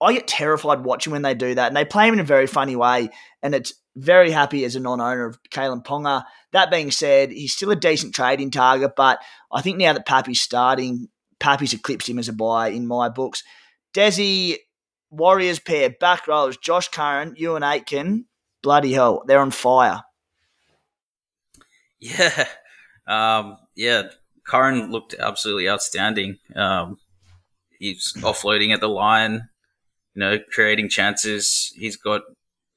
[0.00, 2.46] I get terrified watching when they do that, and they play him in a very
[2.46, 3.10] funny way.
[3.42, 6.24] And it's very happy as a non-owner of Kalyn Ponga.
[6.52, 10.40] That being said, he's still a decent trading target, but I think now that Pappy's
[10.40, 11.08] starting,
[11.40, 13.42] Pappy's eclipsed him as a buy in my books.
[13.94, 14.56] Desi,
[15.10, 18.26] Warriors pair, back rows, Josh Curran, Euan Aitken,
[18.62, 20.02] bloody hell, they're on fire.
[21.98, 22.46] Yeah,
[23.06, 24.10] um, yeah.
[24.46, 26.36] Curran looked absolutely outstanding.
[26.54, 26.98] Um,
[27.78, 29.48] he's offloading at the line.
[30.14, 31.72] you know, creating chances.
[31.76, 32.22] He's got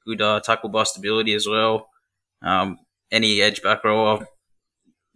[0.09, 1.89] good uh, tackle bust ability as well.
[2.41, 2.79] Um,
[3.11, 4.25] any edge back rower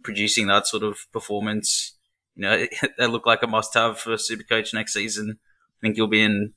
[0.02, 1.96] producing that sort of performance,
[2.36, 2.66] you know,
[2.98, 5.38] they look like a must-have for Supercoach next season.
[5.38, 6.54] I think he'll be in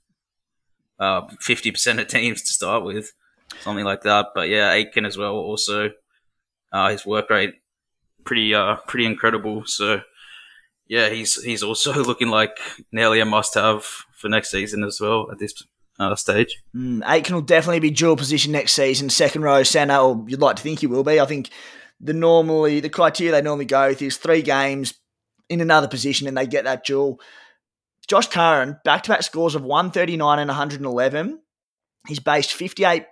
[1.00, 3.14] uh, fifty uh, percent of teams to start with,
[3.62, 4.28] something like that.
[4.34, 5.34] But yeah, Aitken as well.
[5.36, 5.92] Also,
[6.74, 7.56] uh, his work rate
[8.26, 9.64] pretty uh, pretty incredible.
[9.66, 10.02] So
[10.88, 12.60] yeah, he's he's also looking like
[12.92, 15.54] nearly a must-have for next season as well at this
[16.00, 16.62] uh, stage.
[16.76, 20.56] Mm, Aitken will definitely be dual position next season, second row centre, or you'd like
[20.58, 21.20] to think he will be.
[21.20, 21.50] I think
[22.00, 24.94] the normally the criteria they normally go with is three games
[25.50, 27.20] in another position, and they get that dual.
[28.08, 31.40] Josh Curran, back to back scores of 139 and 111.
[32.08, 33.06] He's based 58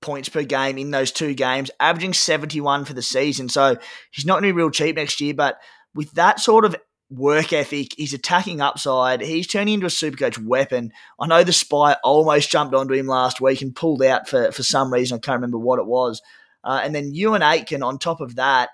[0.00, 3.48] points per game in those two games, averaging 71 for the season.
[3.48, 3.76] So
[4.10, 5.58] he's not going to be real cheap next year, but
[5.94, 6.74] with that sort of
[7.12, 10.92] work ethic, his attacking upside, he's turning into a super coach weapon.
[11.20, 14.62] I know the spy almost jumped onto him last week and pulled out for, for
[14.62, 15.16] some reason.
[15.16, 16.22] I can't remember what it was.
[16.64, 18.70] Uh, and then Euan Aitken on top of that,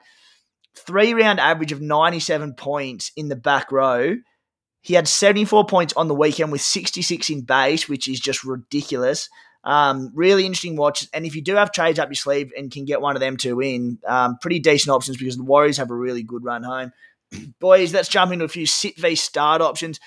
[0.74, 4.16] three round average of 97 points in the back row.
[4.80, 9.28] He had 74 points on the weekend with 66 in base, which is just ridiculous.
[9.64, 11.06] Um, really interesting watch.
[11.12, 13.36] And if you do have trades up your sleeve and can get one of them
[13.36, 16.92] two in, um, pretty decent options because the Warriors have a really good run home.
[17.60, 20.00] Boys, let's jump into a few sit v start options.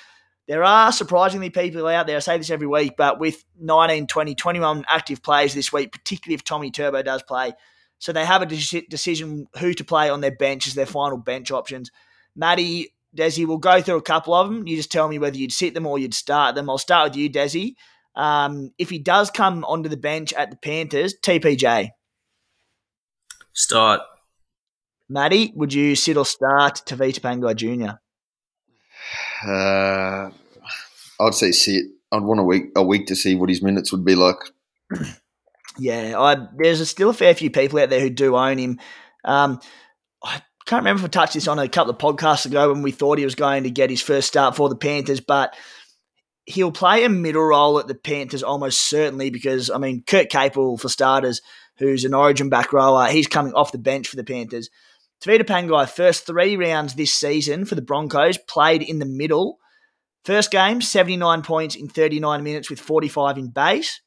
[0.48, 4.36] There are surprisingly people out there, I say this every week, but with 19, 20,
[4.36, 7.54] 21 active players this week, particularly if Tommy Turbo does play,
[8.00, 11.18] so they have a de- decision who to play on their bench as their final
[11.18, 11.92] bench options.
[12.36, 14.68] Matty, Desi, we'll go through a couple of them.
[14.68, 16.70] You just tell me whether you'd sit them or you'd start them.
[16.70, 17.76] I'll start with you, Desi.
[18.16, 21.92] Um, if he does come onto the bench at the Panthers, TPJ.
[23.54, 24.02] Start.
[25.12, 27.98] Matty, would you sit or start Tevita Pangai Jr.?
[29.46, 30.30] Uh,
[31.20, 31.84] I'd say sit.
[32.14, 34.38] I'd want a week a week to see what his minutes would be like.
[35.80, 38.80] Yeah, I, there's a, still a fair few people out there who do own him.
[39.24, 39.62] Um,
[40.22, 42.92] I can't remember if I touched this on a couple of podcasts ago when we
[42.92, 45.56] thought he was going to get his first start for the Panthers, but
[46.46, 50.80] he'll play a middle role at the Panthers almost certainly because, I mean, Kurt Capewell
[50.80, 51.42] for starters,
[51.78, 54.70] who's an origin back rower, he's coming off the bench for the Panthers.
[55.22, 59.60] Tevita Pangai, first three rounds this season for the Broncos, played in the middle.
[60.26, 64.02] First game, 79 points in 39 minutes with 45 in base.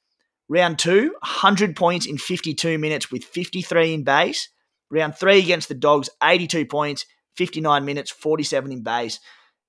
[0.48, 4.48] Round two, 100 points in 52 minutes with 53 in base.
[4.90, 9.20] Round three against the Dogs, 82 points, 59 minutes, 47 in base.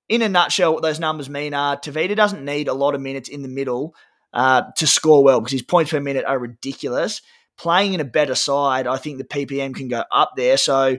[0.08, 3.28] In a nutshell, what those numbers mean are Tevita doesn't need a lot of minutes
[3.28, 3.94] in the middle
[4.32, 7.22] uh, to score well because his points per minute are ridiculous.
[7.56, 10.58] Playing in a better side, I think the PPM can go up there.
[10.58, 10.98] So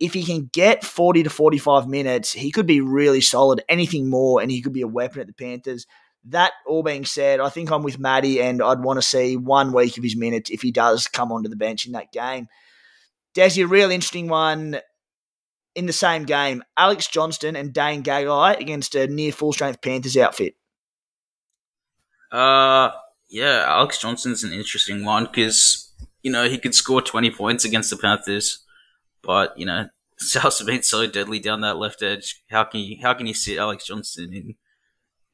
[0.00, 3.62] if he can get 40 to 45 minutes, he could be really solid.
[3.68, 5.86] Anything more, and he could be a weapon at the Panthers.
[6.24, 9.72] That all being said, I think I'm with Matty, and I'd want to see one
[9.72, 12.48] week of his minutes if he does come onto the bench in that game.
[13.34, 14.78] Desi, a real interesting one
[15.74, 16.62] in the same game.
[16.76, 20.54] Alex Johnston and Dane Gagai against a near full strength Panthers outfit.
[22.32, 22.90] Uh,
[23.30, 27.90] yeah, Alex Johnston's an interesting one because you know he could score 20 points against
[27.90, 28.64] the Panthers,
[29.22, 32.42] but you know South's been so deadly down that left edge.
[32.50, 34.54] How can you how can you sit Alex Johnston in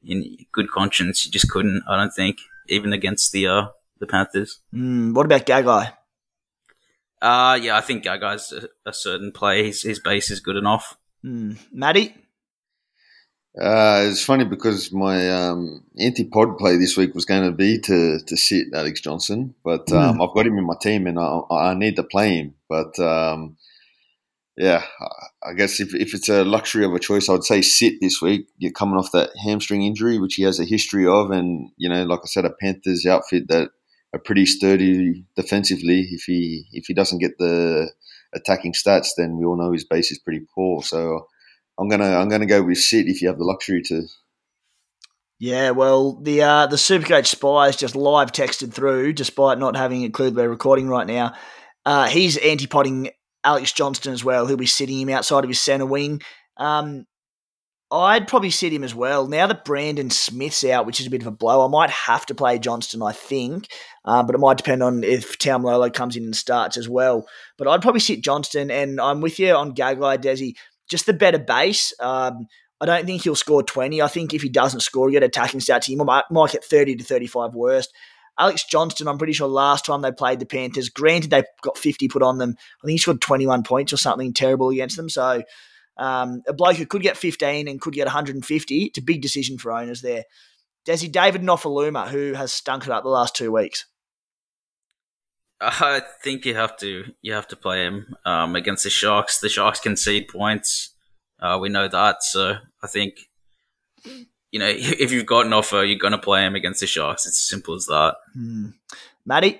[0.05, 1.83] in good conscience, you just couldn't.
[1.87, 3.67] I don't think even against the uh,
[3.99, 4.61] the Panthers.
[4.73, 5.93] Mm, what about Gagai?
[7.21, 9.65] Uh yeah, I think Gagai's a, a certain play.
[9.65, 10.97] His, his base is good enough.
[11.23, 11.57] Mm.
[11.71, 12.13] Matty?
[13.59, 18.19] Uh, it's funny because my um, anti-pod play this week was going to be to
[18.19, 19.95] to sit Alex Johnston, but hmm.
[19.95, 20.27] um, mm.
[20.27, 22.55] I've got him in my team and I, I need to play him.
[22.67, 23.55] But um,
[24.57, 24.83] yeah,
[25.43, 28.47] I guess if, if it's a luxury of a choice, I'd say sit this week.
[28.57, 32.03] You're coming off that hamstring injury, which he has a history of, and you know,
[32.03, 33.69] like I said, a Panthers outfit that
[34.13, 36.07] are pretty sturdy defensively.
[36.09, 37.91] If he if he doesn't get the
[38.33, 40.81] attacking stats, then we all know his base is pretty poor.
[40.83, 41.27] So
[41.77, 44.03] I'm gonna I'm gonna go with sit if you have the luxury to.
[45.37, 50.09] Yeah, well, the uh, the Supercoach Spies just live texted through, despite not having a
[50.09, 51.33] clue we're recording right now.
[51.85, 53.11] Uh, he's anti-potting
[53.45, 54.47] Alex Johnston as well.
[54.47, 56.21] He'll be sitting him outside of his centre wing.
[56.57, 57.05] Um,
[57.91, 59.27] I'd probably sit him as well.
[59.27, 62.25] Now that Brandon Smith's out, which is a bit of a blow, I might have
[62.25, 63.67] to play Johnston, I think.
[64.03, 67.27] Uh, but it might depend on if Taumalolo comes in and starts as well.
[67.57, 70.55] But I'd probably sit Johnston, and I'm with you on Gagai, Desi.
[70.89, 71.93] Just the better base.
[71.99, 72.47] Um,
[72.81, 74.01] I don't think he'll score 20.
[74.01, 76.97] I think if he doesn't score, you get attacking stats, he might, might get 30
[76.97, 77.93] to 35 worst.
[78.37, 82.07] Alex Johnston, I'm pretty sure last time they played the Panthers, granted they got 50
[82.09, 82.55] put on them.
[82.59, 85.09] I think he scored 21 points or something terrible against them.
[85.09, 85.43] So
[85.97, 89.57] um, a bloke who could get 15 and could get 150, it's a big decision
[89.57, 90.23] for owners there.
[90.85, 93.85] Desi David Nofoaluma, who has stunk it up the last two weeks.
[95.61, 99.39] I think you have to you have to play him um, against the Sharks.
[99.39, 100.93] The Sharks concede points.
[101.39, 103.13] Uh, we know that, so I think
[104.55, 104.67] you know
[105.03, 107.25] if you've got an offer, you're going to play him against the Sharks.
[107.25, 108.15] It's as simple as that.
[108.33, 108.67] Hmm.
[109.25, 109.59] Matty,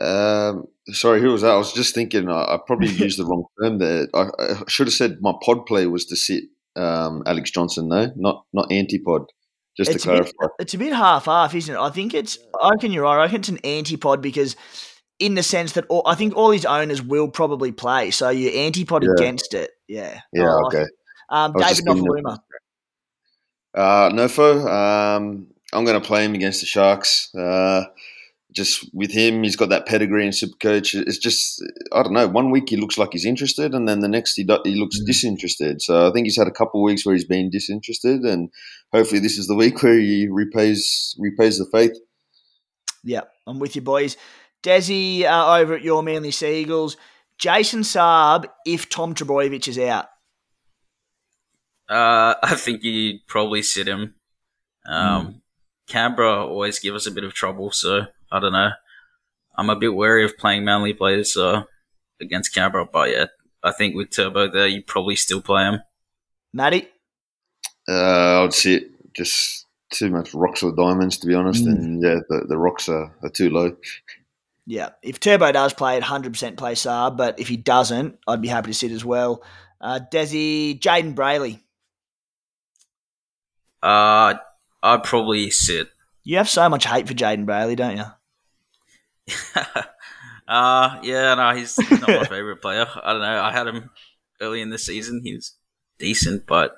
[0.00, 1.52] Um, sorry, who was that?
[1.52, 2.28] I was just thinking.
[2.28, 4.06] I, I probably used the wrong term there.
[4.14, 6.44] I, I should have said my pod play was to sit
[6.76, 9.22] um, Alex Johnston, though, not not anti-pod.
[9.76, 10.32] Just it's to a, clarify.
[10.40, 11.78] bit, it's a bit half-half, isn't it?
[11.78, 12.38] I think it's.
[12.60, 13.18] I reckon you're right.
[13.18, 14.56] I reckon it's an antipod because,
[15.20, 18.52] in the sense that all, I think all his owners will probably play, so you're
[18.52, 19.12] antipod Yeah.
[19.16, 19.70] against it.
[19.86, 20.20] Yeah.
[20.32, 20.86] Yeah, I like okay.
[21.30, 22.38] Um, David just thinking of- Nofoaluma.
[23.74, 27.34] Uh, Nofo, um, I'm going to play him against the Sharks.
[27.34, 27.84] Uh,
[28.50, 30.94] just with him, he's got that pedigree in Supercoach.
[31.06, 31.62] It's just,
[31.92, 32.26] I don't know.
[32.26, 34.98] One week he looks like he's interested, and then the next he, do, he looks
[35.00, 35.06] Mm.
[35.06, 35.82] disinterested.
[35.82, 38.50] So I think he's had a couple of weeks where he's been disinterested, and
[38.92, 41.92] hopefully this is the week where he repays repays the faith.
[43.04, 44.16] Yeah, I'm with you, boys.
[44.62, 46.96] Desi uh, over at your Manly Seagulls.
[47.38, 50.06] Jason Saab, if Tom Trbojevic is out.
[51.88, 54.14] Uh, I think you'd probably sit him.
[54.86, 55.42] Um,
[55.86, 58.70] Canberra always give us a bit of trouble, so I don't know.
[59.56, 61.64] I'm a bit wary of playing Manly players uh,
[62.20, 63.26] against Canberra, but yeah,
[63.62, 65.80] I think with Turbo there, you probably still play him.
[66.52, 66.88] Matty?
[67.88, 71.64] Uh, I'd sit just too much rocks or diamonds, to be honest.
[71.64, 71.72] Mm.
[71.72, 73.76] And yeah, the, the rocks are, are too low.
[74.66, 78.48] Yeah, if Turbo does play it, 100% play Saab, but if he doesn't, I'd be
[78.48, 79.42] happy to sit as well.
[79.80, 81.60] Uh, Desi, Jayden Brailey.
[83.82, 84.34] Uh,
[84.82, 85.88] I'd probably sit.
[86.24, 88.04] You have so much hate for Jayden Brailey, don't you?
[90.48, 92.86] uh, yeah, no, he's, not my favorite player.
[93.02, 93.42] I don't know.
[93.42, 93.90] I had him
[94.40, 95.22] early in the season.
[95.24, 95.54] He was
[95.98, 96.76] decent, but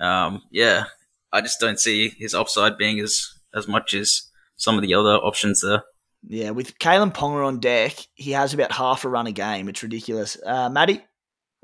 [0.00, 0.84] um, yeah,
[1.32, 5.16] I just don't see his upside being as as much as some of the other
[5.16, 5.84] options there.
[6.26, 9.68] Yeah, with Kalyn Ponga on deck, he has about half a run a game.
[9.68, 10.36] It's ridiculous.
[10.44, 11.04] Uh, Matty?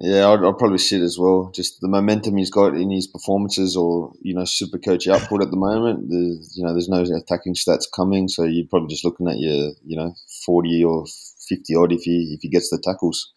[0.00, 1.50] Yeah, I'd, I'd probably sit as well.
[1.52, 5.50] Just the momentum he's got in his performances, or you know, super coach output at
[5.50, 6.08] the moment.
[6.08, 9.72] There's you know, there's no attacking stats coming, so you're probably just looking at your
[9.84, 10.14] you know,
[10.46, 11.04] forty or
[11.48, 13.32] fifty odd if he if he gets the tackles.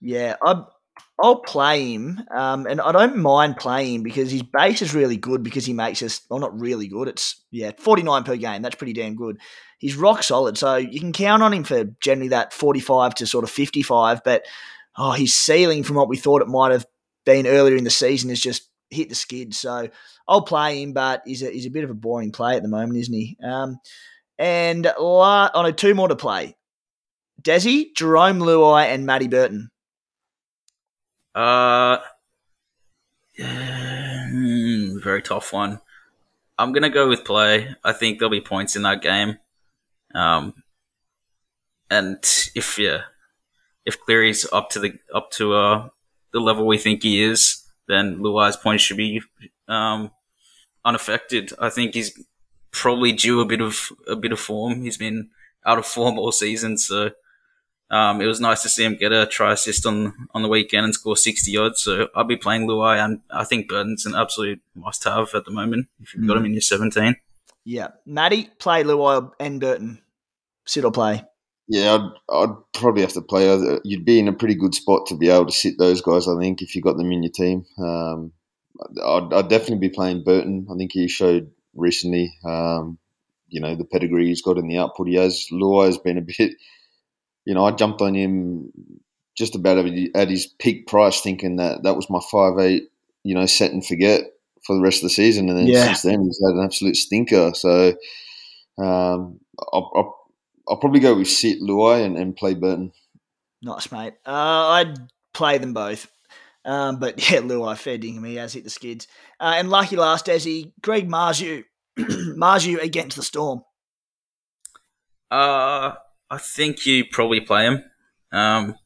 [0.00, 0.62] Yeah, i
[1.20, 5.16] I'll play him, um, and I don't mind playing him because his base is really
[5.16, 7.08] good because he makes us, well, not really good.
[7.08, 8.62] It's, yeah, 49 per game.
[8.62, 9.40] That's pretty damn good.
[9.78, 13.42] He's rock solid, so you can count on him for generally that 45 to sort
[13.42, 14.44] of 55, but
[14.98, 16.86] oh, his ceiling from what we thought it might have
[17.24, 19.54] been earlier in the season has just hit the skid.
[19.54, 19.88] So
[20.26, 22.68] I'll play him, but he's a, he's a bit of a boring play at the
[22.68, 23.36] moment, isn't he?
[23.42, 23.78] Um,
[24.38, 26.56] and la- on a two more to play.
[27.40, 29.70] Desi, Jarome Luai, and Matty Burton.
[31.34, 31.98] Uh,
[33.38, 35.80] very tough one.
[36.58, 37.76] I'm gonna go with play.
[37.84, 39.38] I think there'll be points in that game.
[40.12, 40.54] Um,
[41.88, 42.18] and
[42.56, 43.02] if yeah,
[43.88, 45.88] if Cleary's up to the up to uh
[46.32, 49.22] the level we think he is, then Luai's points should be
[49.66, 50.10] um
[50.84, 51.52] unaffected.
[51.58, 52.12] I think he's
[52.70, 54.82] probably due a bit of a bit of form.
[54.82, 55.30] He's been
[55.64, 57.10] out of form all season, so
[57.90, 60.84] um, it was nice to see him get a try assist on on the weekend
[60.84, 61.80] and score 60 odds.
[61.80, 65.50] So I'll be playing Luai, and I think Burton's an absolute must have at the
[65.50, 67.16] moment if you've got him in your 17.
[67.64, 67.88] Yeah.
[68.06, 70.02] Matty, play Luai and Burton.
[70.64, 71.24] Sit or play.
[71.68, 73.48] Yeah, I'd, I'd probably have to play.
[73.48, 76.26] other- You'd be in a pretty good spot to be able to sit those guys.
[76.26, 78.32] I think if you got them in your team, um,
[79.04, 80.66] I'd, I'd definitely be playing Burton.
[80.72, 82.98] I think he showed recently, um,
[83.48, 85.46] you know, the pedigree he's got and the output he has.
[85.52, 86.52] Luai has been a bit,
[87.44, 88.72] you know, I jumped on him
[89.36, 92.84] just about at- at his peak price, thinking that that was my five eight,
[93.24, 94.22] you know, set and forget
[94.64, 95.84] for the rest of the season, and then Yeah.
[95.84, 97.52] since then he's had an absolute stinker.
[97.54, 97.94] So.
[98.80, 99.40] Um,
[99.72, 100.17] I'll, I'll
[100.68, 102.92] I'll probably go with sit Luai and, and play Burton.
[103.62, 104.14] Nice, mate.
[104.26, 104.98] Uh, I'd
[105.32, 106.08] play them both.
[106.64, 108.26] Um, but yeah, Luai fair dinkum.
[108.26, 109.06] He has hit the skids.
[109.40, 111.64] Uh, and lucky last, Desi, Greg Marzhew.
[111.98, 113.62] Marzhew against the Storm.
[115.30, 115.94] Uh,
[116.30, 117.84] I think you probably play him.
[118.32, 118.76] Um,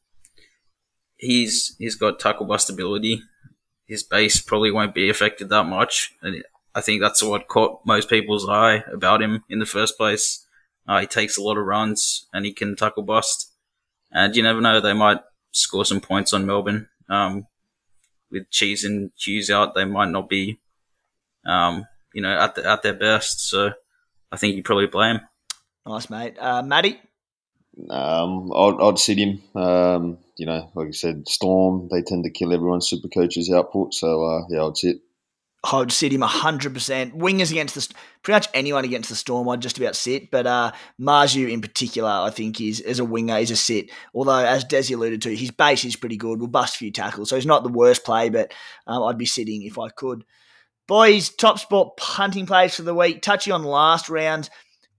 [1.17, 3.21] he's he's got tackle bust ability.
[3.85, 8.09] His base probably won't be affected that much, and I think that's what caught most
[8.09, 10.42] people's eye about him in the first place.
[10.87, 13.51] Uh, he takes a lot of runs and he can tackle bust,
[14.11, 15.19] and you never know they might
[15.51, 16.89] score some points on Melbourne.
[17.09, 17.47] Um,
[18.31, 20.59] with Cheese and Hughes out, they might not be,
[21.45, 23.47] um, you know, at the, at their best.
[23.47, 23.71] So
[24.31, 25.21] I think you probably play him.
[25.85, 26.35] Nice, mate.
[26.39, 26.99] Uh, Matty?
[27.89, 29.41] Um, I'd, I'd sit him.
[29.55, 33.93] Um, you know, like I said, Storm, they tend to kill everyone's super coaches output.
[33.93, 34.97] So, uh, yeah, I'd sit.
[35.63, 37.13] I would sit him 100%.
[37.13, 40.29] Wingers against the pretty much anyone against the Storm, I'd just about sit.
[40.29, 43.89] But uh, Marzhew in particular, I think is as a winger, is a sit.
[44.13, 46.39] Although, as Desi alluded to, his base is pretty good.
[46.39, 48.53] We'll bust a few tackles, so he's not the worst play, but
[48.87, 50.25] um, I'd be sitting if I could.
[50.85, 53.21] Boys, top sport punting plays for the week.
[53.21, 54.49] Touching on last round,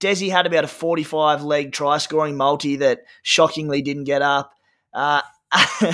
[0.00, 4.50] Desi had about a 45 leg try scoring multi that shockingly didn't get up.
[4.94, 5.20] Uh,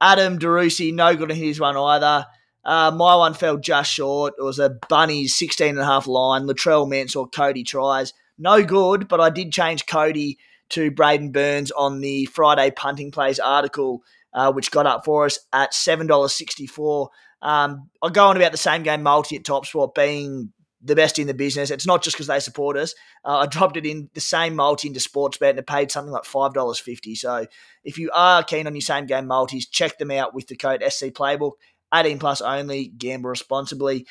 [0.00, 2.26] Adam DeRusi, no good in his one either.
[2.64, 4.34] Uh, my one fell just short.
[4.38, 6.46] It was a Bunnies 16 and a half line.
[6.46, 8.12] Latrell Mansour, Cody tries.
[8.38, 10.38] No good, but I did change Cody
[10.70, 14.02] to Braidon Burns on the Friday punting plays article,
[14.34, 17.08] uh, which got up for us at $7.64.
[17.40, 20.52] Um, I go on about the same game multi at Top Sport being
[20.82, 21.70] the best in the business.
[21.70, 22.94] It's not just because they support us.
[23.24, 26.24] Uh, I dropped it in the same multi into Sportsbet and it paid something like
[26.24, 27.14] five dollars fifty.
[27.14, 27.46] So
[27.84, 30.82] if you are keen on your same game multis, check them out with the code
[30.88, 31.52] SC Playbook.
[31.94, 32.88] 18 plus only.
[32.88, 34.06] Gamble responsibly.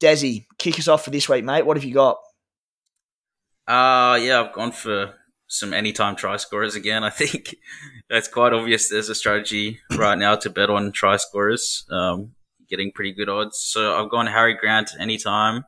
[0.00, 1.64] Desi, kick us off for this week, mate.
[1.64, 2.18] What have you got?
[3.66, 5.14] Uh yeah, I've gone for
[5.48, 7.04] some anytime try scorers again.
[7.04, 7.56] I think
[8.10, 12.32] it's quite obvious there's a strategy right now to bet on try scorers, um,
[12.68, 13.58] getting pretty good odds.
[13.58, 15.64] So I've gone Harry Grant anytime,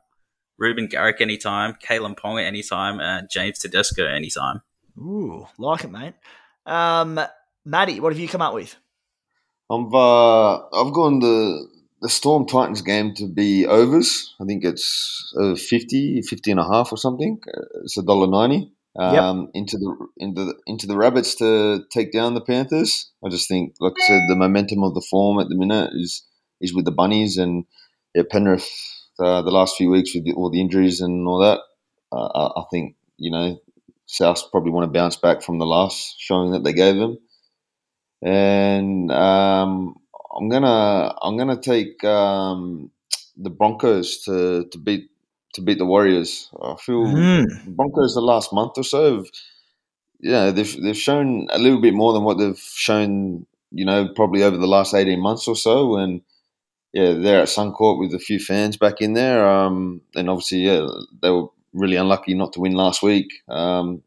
[0.57, 4.61] Ruben Garrick anytime, Kalyn Ponga anytime, and James Tedesco anytime.
[4.97, 6.13] Ooh, like it, mate.
[6.65, 7.19] Um,
[7.65, 8.75] Matty, what have you come up with?
[9.71, 11.67] I've uh, I've gone the
[12.01, 14.33] the Storm Titans game to be overs.
[14.41, 17.39] I think it's uh, 50, 50 and a half or something.
[17.83, 18.71] It's a dollar ninety.
[18.97, 19.49] Um, yep.
[19.53, 23.11] into the into the into the rabbits to take down the Panthers.
[23.23, 26.25] I just think, like I said, the momentum of the form at the minute is
[26.59, 27.65] is with the bunnies and
[28.15, 28.67] yeah, Penrith
[29.19, 31.59] uh, the last few weeks with the, all the injuries and all that,
[32.11, 33.59] uh, I think you know
[34.07, 37.19] South probably want to bounce back from the last showing that they gave them,
[38.21, 39.95] and um,
[40.35, 42.91] I'm gonna I'm gonna take um,
[43.37, 45.09] the Broncos to, to beat
[45.53, 46.49] to beat the Warriors.
[46.61, 47.45] I feel mm.
[47.67, 49.25] Broncos the last month or so have
[50.19, 54.43] yeah they've they've shown a little bit more than what they've shown you know probably
[54.43, 56.21] over the last 18 months or so and
[56.93, 59.47] yeah, they're at Suncorp with a few fans back in there.
[59.47, 60.87] Um, and obviously, yeah,
[61.21, 63.31] they were really unlucky not to win last week.
[63.47, 64.01] Um,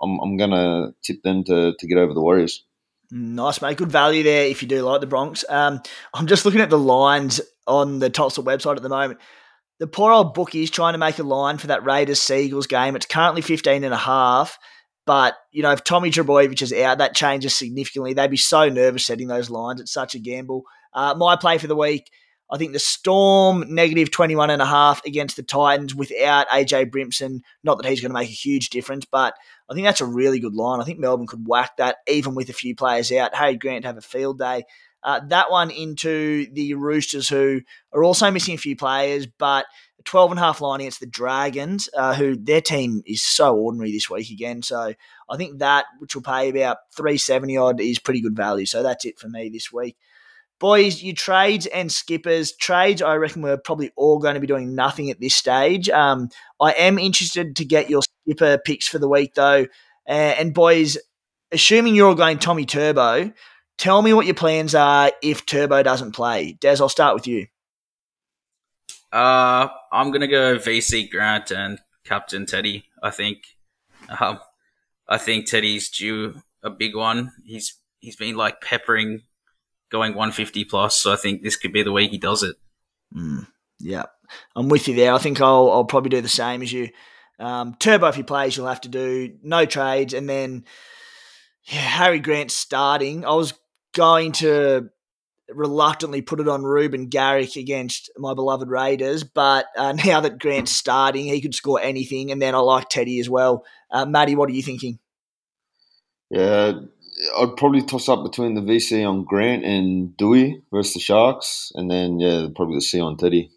[0.00, 2.62] I'm, I'm going to tip them to, to get over the Warriors.
[3.10, 3.76] Nice, mate.
[3.76, 5.44] Good value there if you do like the Bronx.
[5.48, 5.80] Um,
[6.12, 9.20] I'm just looking at the lines on the Tulsa website at the moment.
[9.78, 12.96] The poor old bookie is trying to make a line for that Raiders Seagulls game.
[12.96, 14.58] It's currently 15 and a half.
[15.04, 18.12] But, you know, if Tommy Trbojevic is out, that changes significantly.
[18.12, 19.80] They'd be so nervous setting those lines.
[19.80, 20.64] It's such a gamble.
[20.92, 22.10] Uh, my play for the week–
[22.50, 27.42] I think the Storm negative 21 and a half against the Titans without AJ Brimson.
[27.64, 29.34] Not that he's going to make a huge difference, but
[29.68, 30.80] I think that's a really good line.
[30.80, 33.34] I think Melbourne could whack that even with a few players out.
[33.34, 34.64] Harry Grant have a field day.
[35.02, 37.60] Uh, that one into the Roosters, who
[37.92, 39.66] are also missing a few players, but
[40.04, 43.92] 12 and a half line against the Dragons, uh, who their team is so ordinary
[43.92, 44.62] this week again.
[44.62, 44.94] So
[45.28, 48.66] I think that, which will pay about 370 odd, is pretty good value.
[48.66, 49.96] So that's it for me this week.
[50.58, 52.52] Boys, you trades and skippers.
[52.52, 55.90] Trades, I reckon we're probably all going to be doing nothing at this stage.
[55.90, 56.30] Um,
[56.60, 59.66] I am interested to get your skipper picks for the week, though.
[60.08, 60.96] Uh, and, boys,
[61.52, 63.32] assuming you're all going Tommy Turbo,
[63.76, 66.56] tell me what your plans are if Turbo doesn't play.
[66.60, 67.46] Des, I'll start with you.
[69.12, 73.38] Uh, I'm going to go VC Grant and Captain Teddy, I think.
[74.20, 74.38] Um,
[75.08, 77.32] I think Teddy's due a big one.
[77.44, 77.74] He's
[78.06, 79.22] He's been like peppering
[79.90, 80.98] going 150 plus.
[80.98, 82.56] So I think this could be the week he does it.
[83.16, 83.46] Mm,
[83.78, 84.04] yeah,
[84.54, 85.12] I'm with you there.
[85.12, 86.88] I think I'll, I'll probably do the same as you.
[87.38, 90.14] Um, Turbo, if he plays, you'll have to do no trades.
[90.14, 90.64] And then
[91.64, 93.24] yeah, Harry Grant starting.
[93.24, 93.54] I was
[93.94, 94.90] going to
[95.48, 100.72] reluctantly put it on Ruben Garrick against my beloved Raiders, but uh, now that Grant's
[100.72, 102.30] starting, he could score anything.
[102.30, 103.64] And then I like Teddy as well.
[103.90, 104.98] Uh, Matty, what are you thinking?
[106.30, 106.72] Yeah,
[107.38, 111.90] I'd probably toss up between the VC on Grant and Doueihi versus the Sharks, and
[111.90, 113.50] then yeah, probably the C on Teddy.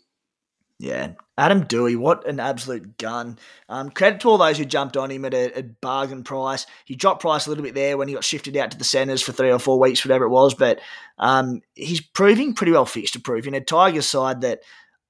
[0.82, 3.38] Yeah, Adam Doueihi, what an absolute gun!
[3.68, 6.66] Um, credit to all those who jumped on him at a, a, bargain price.
[6.86, 9.22] He dropped price a little bit there when he got shifted out to the centres
[9.22, 10.54] for three or four weeks, whatever it was.
[10.54, 10.80] But
[11.18, 14.62] um, he's proving pretty well fixed to prove in a Tigers side that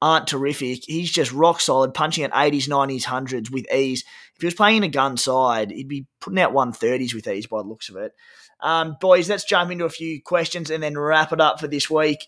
[0.02, 0.86] aren't terrific.
[0.86, 4.04] He's just rock solid, punching at 80s, 90s, 100s with ease.
[4.40, 7.46] If he was playing in a gun side, he'd be putting out 130s with ease
[7.46, 8.14] by the looks of it.
[8.62, 11.90] Um, boys, let's jump into a few questions and then wrap it up for this
[11.90, 12.26] week.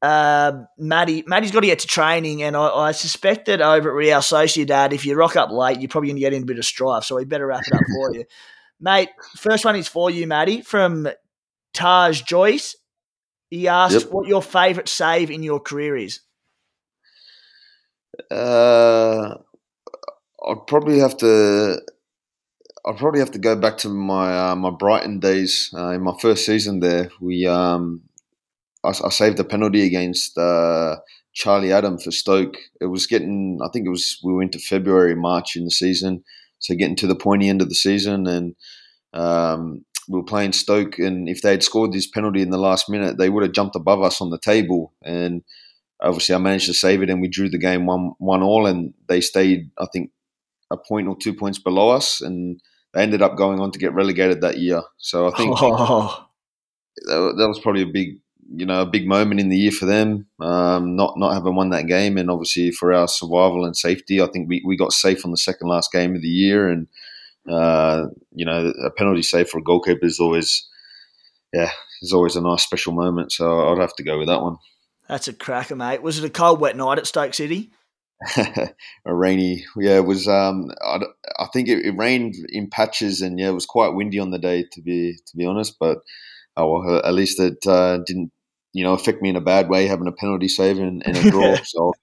[0.00, 3.96] Uh, Matty, Matty's got to get to training, and I, I, suspect that over at
[3.96, 6.58] Real Sociedad, if you rock up late, you're probably going to get in a bit
[6.58, 7.02] of strife.
[7.02, 8.24] So we better wrap it up for you,
[8.80, 9.08] mate.
[9.34, 11.08] First one is for you, Matty, from
[11.74, 12.76] Taj Joyce.
[13.50, 14.12] He asked yep.
[14.12, 16.20] what your favourite save in your career is.
[18.30, 19.38] Uh,
[20.46, 21.80] I'd probably have to.
[22.86, 26.14] I'd probably have to go back to my uh, my Brighton days uh, in my
[26.20, 27.10] first season there.
[27.20, 28.02] We um,
[28.84, 30.96] I, I saved a penalty against uh,
[31.34, 32.56] Charlie Adam for Stoke.
[32.80, 36.22] It was getting, I think it was we were into February, March in the season,
[36.58, 38.54] so getting to the pointy end of the season, and
[39.12, 42.88] um, we were playing Stoke, and if they had scored this penalty in the last
[42.88, 45.42] minute, they would have jumped above us on the table, and
[46.00, 48.94] obviously I managed to save it, and we drew the game one one all, and
[49.08, 50.10] they stayed, I think,
[50.70, 52.60] a point or two points below us, and
[52.94, 54.82] they ended up going on to get relegated that year.
[54.98, 56.26] So I think oh.
[57.06, 58.20] that, that was probably a big
[58.54, 60.26] you know a big moment in the year for them.
[60.40, 64.26] Um, not not having won that game, and obviously for our survival and safety, I
[64.26, 66.86] think we, we got safe on the second last game of the year, and
[67.50, 70.68] uh, you know a penalty save for a goalkeeper is always
[71.52, 71.70] yeah
[72.02, 73.32] is always a nice special moment.
[73.32, 74.56] So I'd have to go with that one.
[75.08, 76.02] That's a cracker, mate.
[76.02, 77.70] Was it a cold, wet night at Stoke City?
[78.36, 79.96] A rainy, yeah.
[79.96, 80.26] It was.
[80.26, 81.00] Um, I,
[81.38, 84.38] I think it, it rained in patches, and yeah, it was quite windy on the
[84.38, 84.64] day.
[84.72, 85.98] To be to be honest, but
[86.56, 88.32] oh well, at least it uh, didn't
[88.76, 91.30] you know, affect me in a bad way, having a penalty save and, and a
[91.30, 91.56] draw.
[91.64, 91.94] so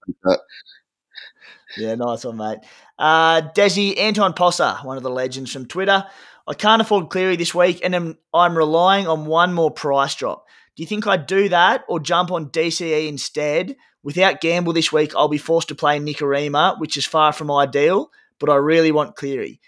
[1.77, 2.57] Yeah, nice one, mate.
[2.97, 6.03] Uh, Desi, Anton Possa, one of the legends from Twitter.
[6.47, 10.47] I can't afford Cleary this week, and I'm, I'm relying on one more price drop.
[10.75, 13.75] Do you think I'd do that or jump on DCE instead?
[14.01, 18.09] Without gamble this week, I'll be forced to play Nikorima, which is far from ideal,
[18.39, 19.61] but I really want Cleary.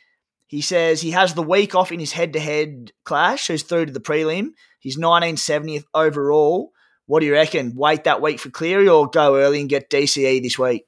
[0.48, 3.88] He says he has the week off in his head to head clash, who's through
[3.88, 4.50] to the prelim.
[4.80, 6.72] He's 1970th overall,
[7.08, 7.76] what do you reckon?
[7.76, 10.88] Wait that week for Cleary or go early and get DCE this week?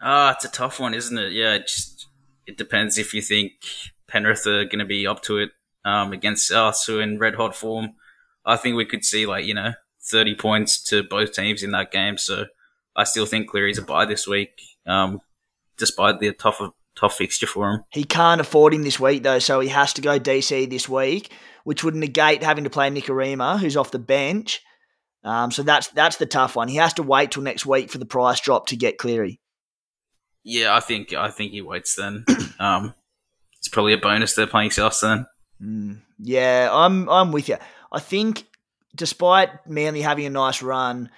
[0.00, 1.32] Ah, it's a tough one, isn't it?
[1.32, 2.08] Yeah, it just
[2.46, 3.52] it depends if you think
[4.08, 5.50] Penrith are going to be up to it
[5.84, 7.94] um, against us, who are in red hot form.
[8.44, 11.92] I think we could see like you know thirty points to both teams in that
[11.92, 12.18] game.
[12.18, 12.46] So
[12.96, 15.20] I still think Cleary's a buy this week, um,
[15.76, 16.60] despite the tough
[16.94, 17.84] tough fixture for him.
[17.90, 21.32] He can't afford him this week though, so he has to go DC this week
[21.64, 24.60] which would negate having to play Nikorima, who's off the bench.
[25.24, 26.68] Um, so that's that's the tough one.
[26.68, 29.40] He has to wait till next week for the price drop to get Cleary.
[30.42, 32.24] Yeah, I think I think he waits then.
[32.58, 32.94] um,
[33.58, 35.26] it's probably a bonus they're playing South then.
[35.62, 37.56] Mm, yeah, I'm I'm with you.
[37.92, 38.44] I think
[38.94, 41.10] despite Manly having a nice run,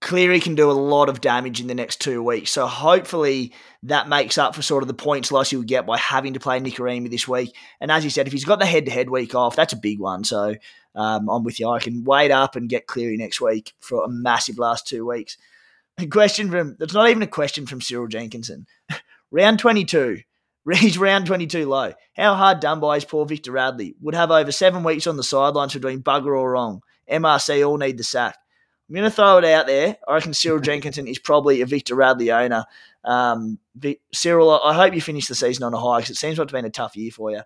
[0.00, 2.50] Cleary can do a lot of damage in the next two weeks.
[2.50, 3.52] So hopefully
[3.82, 6.40] that makes up for sort of the points loss he would get by having to
[6.40, 7.54] play Nikorima this week.
[7.80, 9.78] And as you said, if he's got the head to head week off, that's a
[9.78, 10.24] big one.
[10.24, 10.54] So
[10.94, 11.68] um, I'm with you.
[11.68, 15.36] I can wait up and get Cleary next week for a massive last two weeks.
[15.98, 18.66] A question from, it's not even a question from Cyril Jenkinson.
[19.30, 20.22] round 22.
[20.76, 21.92] He's round 22 low.
[22.16, 23.94] How hard done by is poor Victor Radley?
[24.00, 26.82] Would have over seven weeks on the sidelines for doing bugger all wrong.
[27.10, 28.36] MRC all need the sack.
[28.88, 29.96] I'm going to throw it out there.
[30.06, 32.64] I reckon Cyril Jenkinson is probably a Victor Radley owner.
[33.04, 33.58] Um,
[34.12, 36.52] Cyril, I hope you finish the season on a high because it seems like it's
[36.52, 37.40] been a tough year for you.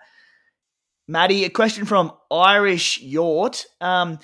[1.06, 3.66] Matty, a question from Irish Yort.
[3.80, 4.18] Um,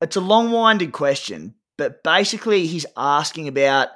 [0.00, 3.88] it's a long winded question, but basically he's asking about.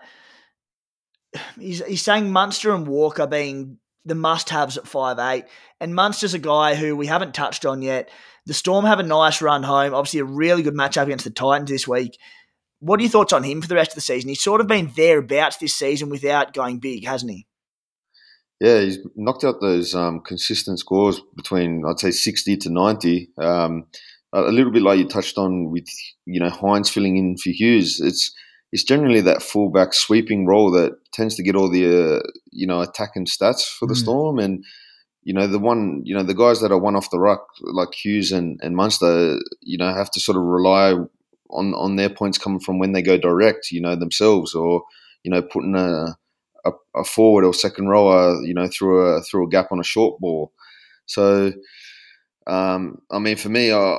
[1.61, 5.45] He's, he's saying Munster and Walker being the must haves at five eight,
[5.81, 8.11] and Munster's a guy who we haven't touched on yet.
[8.47, 9.95] The Storm have a nice run home.
[9.95, 12.19] Obviously, a really good matchup against the Titans this week.
[12.81, 14.31] What are your thoughts on him for the rest of the season?
[14.31, 17.47] He's sort of been thereabouts this season without going big, hasn't he?
[18.59, 23.31] Yeah, he's knocked out those um, consistent scores between I'd say sixty to ninety.
[23.39, 23.87] Um,
[24.33, 25.89] a little bit like you touched on with
[26.27, 28.01] you know Hynes filling in for Hughes.
[28.01, 28.35] It's
[28.73, 32.81] it's generally that fullback sweeping role that tends to get all the uh, you know
[32.81, 33.99] attacking stats for the mm.
[33.99, 34.65] Storm, and
[35.23, 37.95] you know the one you know the guys that are one off the ruck like
[37.95, 40.95] Hughes and, and Munster, you know have to sort of rely
[41.53, 44.83] on on their points coming from when they go direct, you know, themselves, or
[45.23, 46.17] you know, putting a
[46.65, 49.85] a, a forward or second rower, you know, through a through a gap on a
[49.85, 50.53] short ball.
[51.07, 51.53] So,
[52.47, 53.99] um, I mean, for me, I,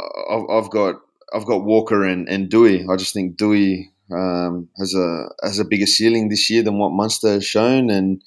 [0.50, 0.96] have got
[1.34, 2.92] I've got Walker and, and Doueihi.
[2.92, 6.92] I just think Doueihi um, has a has a bigger ceiling this year than what
[6.92, 8.22] Munster has shown, and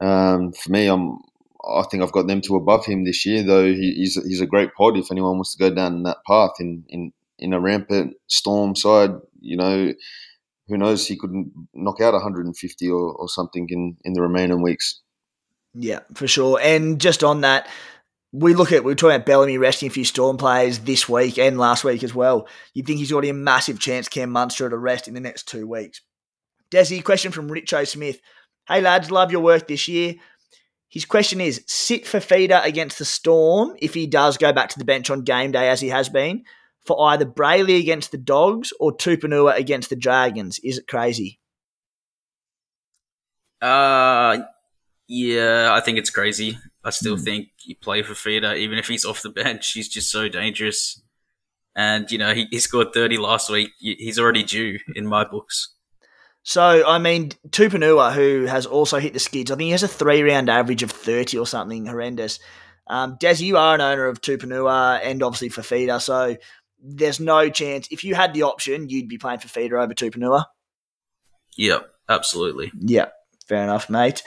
[0.00, 1.18] um, for me, I'm
[1.64, 3.42] I think I've got them to above him this year.
[3.42, 6.52] Though he, he's he's a great pod if anyone wants to go down that path
[6.58, 9.92] in in in a rampant storm side, you know,
[10.68, 11.06] who knows?
[11.06, 11.32] He could
[11.74, 15.00] knock out 150 or, or something in, in the remaining weeks.
[15.74, 16.60] Yeah, for sure.
[16.62, 17.68] And just on that,
[18.32, 21.38] we look at we are talking about Bellamy resting a few Storm players this week
[21.38, 22.48] and last week as well.
[22.72, 25.66] You'd think he's already a massive chance Cam Munster to rest in the next two
[25.66, 26.00] weeks?
[26.70, 28.20] Desi, question from Richo Smith.
[28.66, 30.14] Hey lads, love your work this year.
[30.88, 34.84] His question is: sit Fifita against the Storm if he does go back to the
[34.84, 36.44] bench on game day as he has been
[36.86, 40.58] for either Brailey against the Dogs or Tupouniua against the Dragons.
[40.64, 41.38] Is it crazy?
[43.60, 44.38] Uh,
[45.12, 46.58] yeah, I think it's crazy.
[46.82, 47.22] I still Hmm.
[47.22, 49.72] think you play Fifita, even if he's off the bench.
[49.72, 51.02] He's just so dangerous.
[51.76, 53.70] And, you know, he, he scored 30 last week.
[53.78, 55.74] He's already due in my books.
[56.42, 59.88] So, I mean, Tupouniua, who has also hit the skids, I think he has a
[59.88, 62.40] three round average of 30 or something horrendous.
[62.88, 66.36] Um, Des, you are an owner of Tupouniua and obviously Fifita, so
[66.82, 67.86] there's no chance.
[67.90, 70.44] If you had the option, you'd be playing Fifita over Tupouniua.
[71.56, 72.72] Yep, absolutely.
[72.80, 73.08] Yeah,
[73.46, 74.22] fair enough, mate.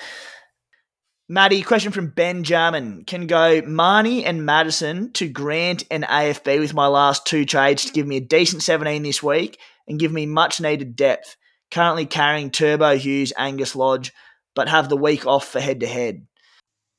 [1.28, 3.04] Matty, question from Benjamin.
[3.04, 7.94] Can go Marnie and Madison to Grant and AFB with my last two trades to
[7.94, 11.36] give me a decent 17 this week and give me much needed depth.
[11.72, 14.14] Currently carrying Turbo Hughes, Angus Lodge,
[14.54, 16.28] but have the week off for head to head.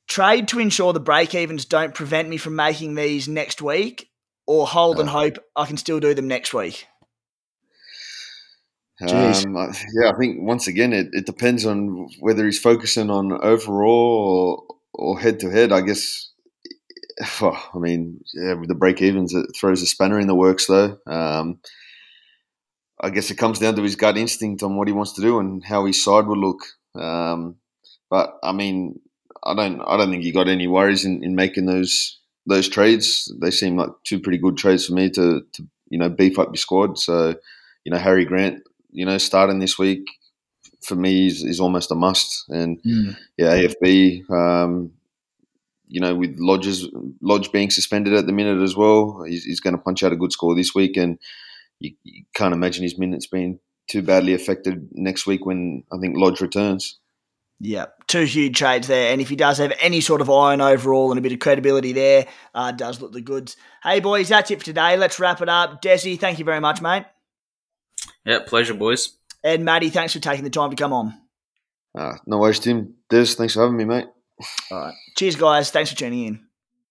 [0.09, 4.09] Trade to ensure the break evens don't prevent me from making these next week,
[4.45, 5.13] or hold and oh.
[5.13, 6.85] hope I can still do them next week.
[8.99, 9.55] Um,
[9.93, 15.19] yeah, I think once again it, it depends on whether he's focusing on overall or
[15.19, 15.71] head to head.
[15.71, 16.31] I guess.
[17.41, 20.67] oh, I mean, yeah, with the break evens, it throws a spanner in the works,
[20.67, 20.97] though.
[21.05, 21.59] Um,
[22.99, 25.39] I guess it comes down to his gut instinct on what he wants to do
[25.39, 26.61] and how his side will look.
[26.95, 27.57] Um,
[28.09, 28.99] but I mean,
[29.43, 33.31] I don't, I don't think you got any worries in, in making those those trades.
[33.39, 36.47] They seem like two pretty good trades for me to, to you know beef up
[36.47, 36.97] your squad.
[36.97, 37.35] So,
[37.83, 38.63] you know, Harry Grant,
[38.97, 40.07] you know, starting this week
[40.81, 42.45] for me is, is almost a must.
[42.49, 42.81] And
[43.37, 44.91] yeah, AFB, um,
[45.87, 46.87] you know, with Lodges
[47.21, 50.15] Lodge being suspended at the minute as well, he's, he's going to punch out a
[50.15, 51.19] good score this week, and
[51.79, 56.17] you, you can't imagine his minutes being too badly affected next week when I think
[56.17, 56.97] Lodge returns.
[57.59, 59.11] Yeah, two huge trades there.
[59.11, 61.91] And if he does have any sort of iron overall and a bit of credibility
[61.91, 62.25] there,
[62.55, 63.57] uh, does look the goods.
[63.83, 64.97] Hey, boys, that's it for today.
[64.97, 65.83] Let's wrap it up.
[65.83, 67.05] Desi, thank you very much, mate.
[68.27, 69.17] Yeah, pleasure, boys.
[69.41, 71.13] And Matty, thanks for taking the time to come on.
[71.97, 72.95] Uh, no worries, Tim.
[73.09, 74.07] Des, thanks for having me, mate.
[74.69, 74.93] All right.
[75.17, 75.71] Cheers, guys.
[75.71, 76.46] Thanks for tuning in.